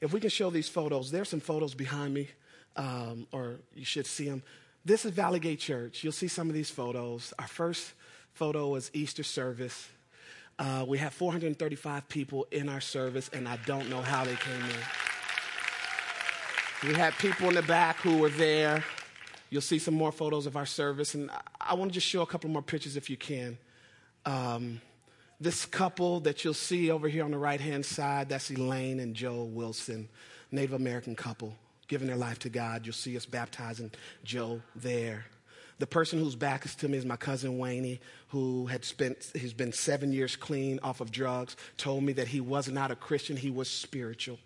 If 0.00 0.12
we 0.12 0.20
can 0.20 0.30
show 0.30 0.50
these 0.50 0.68
photos, 0.68 1.10
there's 1.10 1.28
some 1.28 1.40
photos 1.40 1.74
behind 1.74 2.14
me, 2.14 2.28
um, 2.76 3.26
or 3.32 3.56
you 3.74 3.84
should 3.84 4.06
see 4.06 4.28
them. 4.28 4.42
This 4.84 5.04
is 5.04 5.12
Valley 5.12 5.40
Gate 5.40 5.60
Church. 5.60 6.02
You'll 6.02 6.12
see 6.12 6.28
some 6.28 6.48
of 6.48 6.54
these 6.54 6.70
photos. 6.70 7.34
Our 7.38 7.46
first 7.46 7.92
photo 8.32 8.68
was 8.68 8.90
Easter 8.94 9.22
service. 9.22 9.88
Uh, 10.58 10.84
we 10.86 10.98
have 10.98 11.12
435 11.12 12.08
people 12.08 12.46
in 12.50 12.68
our 12.68 12.80
service, 12.80 13.28
and 13.32 13.46
I 13.46 13.58
don't 13.66 13.90
know 13.90 14.00
how 14.00 14.24
they 14.24 14.36
came 14.36 14.62
in. 14.62 15.09
We 16.82 16.94
had 16.94 17.12
people 17.18 17.46
in 17.48 17.54
the 17.54 17.62
back 17.62 17.96
who 17.96 18.16
were 18.16 18.30
there. 18.30 18.82
You'll 19.50 19.60
see 19.60 19.78
some 19.78 19.92
more 19.92 20.10
photos 20.10 20.46
of 20.46 20.56
our 20.56 20.64
service, 20.64 21.14
and 21.14 21.30
I, 21.60 21.74
want 21.74 21.90
to 21.90 21.94
just 21.94 22.06
show 22.06 22.22
a 22.22 22.26
couple 22.26 22.48
more 22.48 22.62
pictures 22.62 22.96
if 22.96 23.10
you 23.10 23.18
can. 23.18 23.58
Um, 24.24 24.80
this 25.38 25.66
couple 25.66 26.20
that 26.20 26.42
you'll 26.42 26.54
see 26.54 26.90
over 26.90 27.06
here 27.06 27.22
on 27.24 27.32
the 27.32 27.38
right 27.38 27.60
hand 27.60 27.84
side, 27.84 28.30
that's 28.30 28.50
Elaine 28.50 28.98
and 28.98 29.14
Joe 29.14 29.42
Wilson, 29.42 30.08
Native 30.50 30.72
American 30.72 31.14
couple, 31.14 31.54
giving 31.86 32.06
their 32.06 32.16
life 32.16 32.38
to 32.40 32.48
God. 32.48 32.86
You'll 32.86 32.94
see 32.94 33.14
us 33.14 33.26
baptizing 33.26 33.90
Joe 34.24 34.62
there. 34.74 35.26
The 35.80 35.86
person 35.86 36.18
whose 36.18 36.34
back 36.34 36.64
is 36.64 36.74
to 36.76 36.88
me 36.88 36.96
is 36.96 37.04
my 37.04 37.16
cousin 37.16 37.58
Wayne, 37.58 37.98
who 38.28 38.66
had 38.66 38.86
spent, 38.86 39.30
he's 39.34 39.52
been 39.52 39.74
seven 39.74 40.14
years 40.14 40.34
clean 40.34 40.80
off 40.82 41.02
of 41.02 41.12
drugs, 41.12 41.56
told 41.76 42.04
me 42.04 42.14
that 42.14 42.28
he 42.28 42.40
was 42.40 42.68
not 42.68 42.90
a 42.90 42.96
Christian, 42.96 43.36
he 43.36 43.50
was 43.50 43.68
spiritual. 43.68 44.38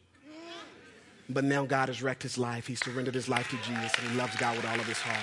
But 1.28 1.44
now 1.44 1.64
God 1.64 1.88
has 1.88 2.02
wrecked 2.02 2.22
his 2.22 2.37
life. 2.37 2.66
He 2.66 2.74
surrendered 2.74 3.14
his 3.14 3.28
life 3.28 3.48
to 3.50 3.56
Jesus, 3.56 3.92
and 3.98 4.10
he 4.10 4.16
loves 4.16 4.37
God 4.37 4.56
with 4.56 4.66
all 4.66 4.78
of 4.78 4.87
his 4.87 4.98
heart. 4.98 5.18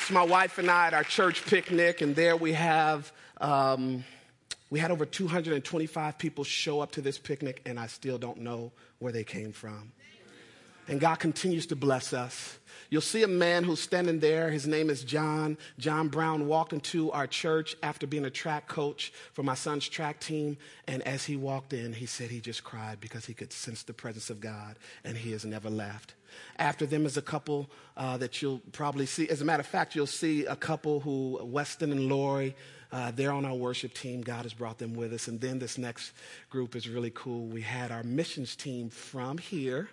It's 0.00 0.10
my 0.10 0.24
wife 0.24 0.58
and 0.58 0.70
I 0.70 0.88
at 0.88 0.94
our 0.94 1.04
church 1.04 1.44
picnic, 1.46 2.00
and 2.00 2.14
there 2.14 2.36
we 2.36 2.52
have 2.52 3.12
um, 3.40 4.04
we 4.70 4.78
had 4.78 4.92
over 4.92 5.04
225 5.04 6.18
people 6.18 6.44
show 6.44 6.80
up 6.80 6.92
to 6.92 7.00
this 7.00 7.18
picnic, 7.18 7.60
and 7.66 7.78
I 7.78 7.86
still 7.86 8.18
don't 8.18 8.38
know 8.38 8.70
where 9.00 9.12
they 9.12 9.24
came 9.24 9.52
from. 9.52 9.92
And 10.90 10.98
God 10.98 11.20
continues 11.20 11.66
to 11.66 11.76
bless 11.76 12.12
us. 12.12 12.58
You'll 12.90 13.00
see 13.00 13.22
a 13.22 13.28
man 13.28 13.62
who's 13.62 13.78
standing 13.78 14.18
there. 14.18 14.50
His 14.50 14.66
name 14.66 14.90
is 14.90 15.04
John. 15.04 15.56
John 15.78 16.08
Brown 16.08 16.48
walked 16.48 16.72
into 16.72 17.12
our 17.12 17.28
church 17.28 17.76
after 17.80 18.08
being 18.08 18.24
a 18.24 18.30
track 18.30 18.66
coach 18.66 19.12
for 19.32 19.44
my 19.44 19.54
son's 19.54 19.88
track 19.88 20.18
team. 20.18 20.56
And 20.88 21.00
as 21.06 21.24
he 21.24 21.36
walked 21.36 21.72
in, 21.72 21.92
he 21.92 22.06
said 22.06 22.28
he 22.28 22.40
just 22.40 22.64
cried 22.64 23.00
because 23.00 23.24
he 23.24 23.34
could 23.34 23.52
sense 23.52 23.84
the 23.84 23.92
presence 23.92 24.30
of 24.30 24.40
God, 24.40 24.80
and 25.04 25.16
he 25.16 25.30
has 25.30 25.44
never 25.44 25.70
left. 25.70 26.14
After 26.58 26.86
them 26.86 27.06
is 27.06 27.16
a 27.16 27.22
couple 27.22 27.70
uh, 27.96 28.16
that 28.16 28.42
you'll 28.42 28.60
probably 28.72 29.06
see. 29.06 29.28
As 29.28 29.40
a 29.40 29.44
matter 29.44 29.60
of 29.60 29.68
fact, 29.68 29.94
you'll 29.94 30.08
see 30.08 30.44
a 30.46 30.56
couple 30.56 30.98
who, 30.98 31.38
Weston 31.40 31.92
and 31.92 32.08
Lori, 32.08 32.56
uh, 32.90 33.12
they're 33.12 33.30
on 33.30 33.44
our 33.44 33.54
worship 33.54 33.94
team. 33.94 34.22
God 34.22 34.42
has 34.42 34.54
brought 34.54 34.78
them 34.78 34.94
with 34.94 35.12
us. 35.12 35.28
And 35.28 35.40
then 35.40 35.60
this 35.60 35.78
next 35.78 36.12
group 36.50 36.74
is 36.74 36.88
really 36.88 37.12
cool. 37.14 37.46
We 37.46 37.60
had 37.60 37.92
our 37.92 38.02
missions 38.02 38.56
team 38.56 38.90
from 38.90 39.38
here 39.38 39.88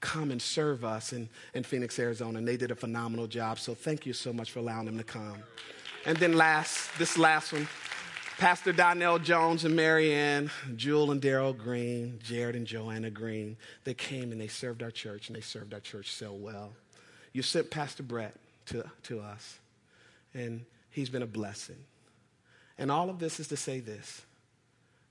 come 0.00 0.30
and 0.30 0.40
serve 0.40 0.84
us 0.84 1.12
in, 1.12 1.28
in 1.54 1.62
Phoenix, 1.62 1.98
Arizona. 1.98 2.38
And 2.38 2.46
they 2.46 2.56
did 2.56 2.70
a 2.70 2.74
phenomenal 2.74 3.26
job. 3.26 3.58
So 3.58 3.74
thank 3.74 4.06
you 4.06 4.12
so 4.12 4.32
much 4.32 4.50
for 4.50 4.60
allowing 4.60 4.86
them 4.86 4.98
to 4.98 5.04
come. 5.04 5.38
And 6.04 6.16
then 6.18 6.34
last, 6.34 6.90
this 6.98 7.18
last 7.18 7.52
one, 7.52 7.66
Pastor 8.38 8.72
Donnell 8.72 9.18
Jones 9.18 9.64
and 9.64 9.74
Marianne, 9.74 10.50
Jewel 10.76 11.10
and 11.10 11.22
Daryl 11.22 11.56
Green, 11.56 12.18
Jared 12.22 12.54
and 12.54 12.66
Joanna 12.66 13.10
Green, 13.10 13.56
they 13.84 13.94
came 13.94 14.30
and 14.30 14.40
they 14.40 14.46
served 14.46 14.82
our 14.82 14.90
church 14.90 15.28
and 15.28 15.36
they 15.36 15.40
served 15.40 15.72
our 15.72 15.80
church 15.80 16.12
so 16.12 16.32
well. 16.32 16.72
You 17.32 17.42
sent 17.42 17.70
Pastor 17.70 18.02
Brett 18.02 18.34
to, 18.66 18.84
to 19.04 19.20
us, 19.20 19.58
and 20.34 20.64
he's 20.90 21.08
been 21.08 21.22
a 21.22 21.26
blessing. 21.26 21.76
And 22.78 22.90
all 22.90 23.08
of 23.08 23.18
this 23.18 23.40
is 23.40 23.48
to 23.48 23.56
say 23.56 23.80
this 23.80 24.22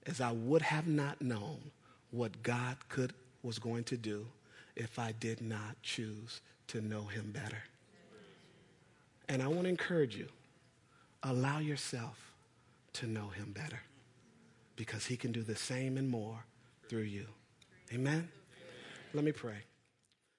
as 0.05 0.21
I 0.21 0.31
would 0.31 0.61
have 0.61 0.87
not 0.87 1.21
known 1.21 1.71
what 2.11 2.43
God 2.43 2.77
could 2.89 3.13
was 3.41 3.57
going 3.59 3.85
to 3.85 3.97
do 3.97 4.27
if 4.75 4.99
I 4.99 5.13
did 5.13 5.41
not 5.41 5.81
choose 5.81 6.41
to 6.67 6.81
know 6.81 7.05
him 7.05 7.31
better. 7.31 7.63
And 9.27 9.41
I 9.41 9.47
want 9.47 9.63
to 9.63 9.69
encourage 9.69 10.15
you, 10.15 10.27
allow 11.23 11.59
yourself 11.59 12.33
to 12.93 13.07
know 13.07 13.29
him 13.29 13.51
better 13.51 13.81
because 14.75 15.05
he 15.05 15.17
can 15.17 15.31
do 15.31 15.41
the 15.41 15.55
same 15.55 15.97
and 15.97 16.09
more 16.09 16.45
through 16.87 17.01
you. 17.01 17.25
Amen. 17.93 18.29
Let 19.13 19.23
me 19.23 19.31
pray. 19.31 19.63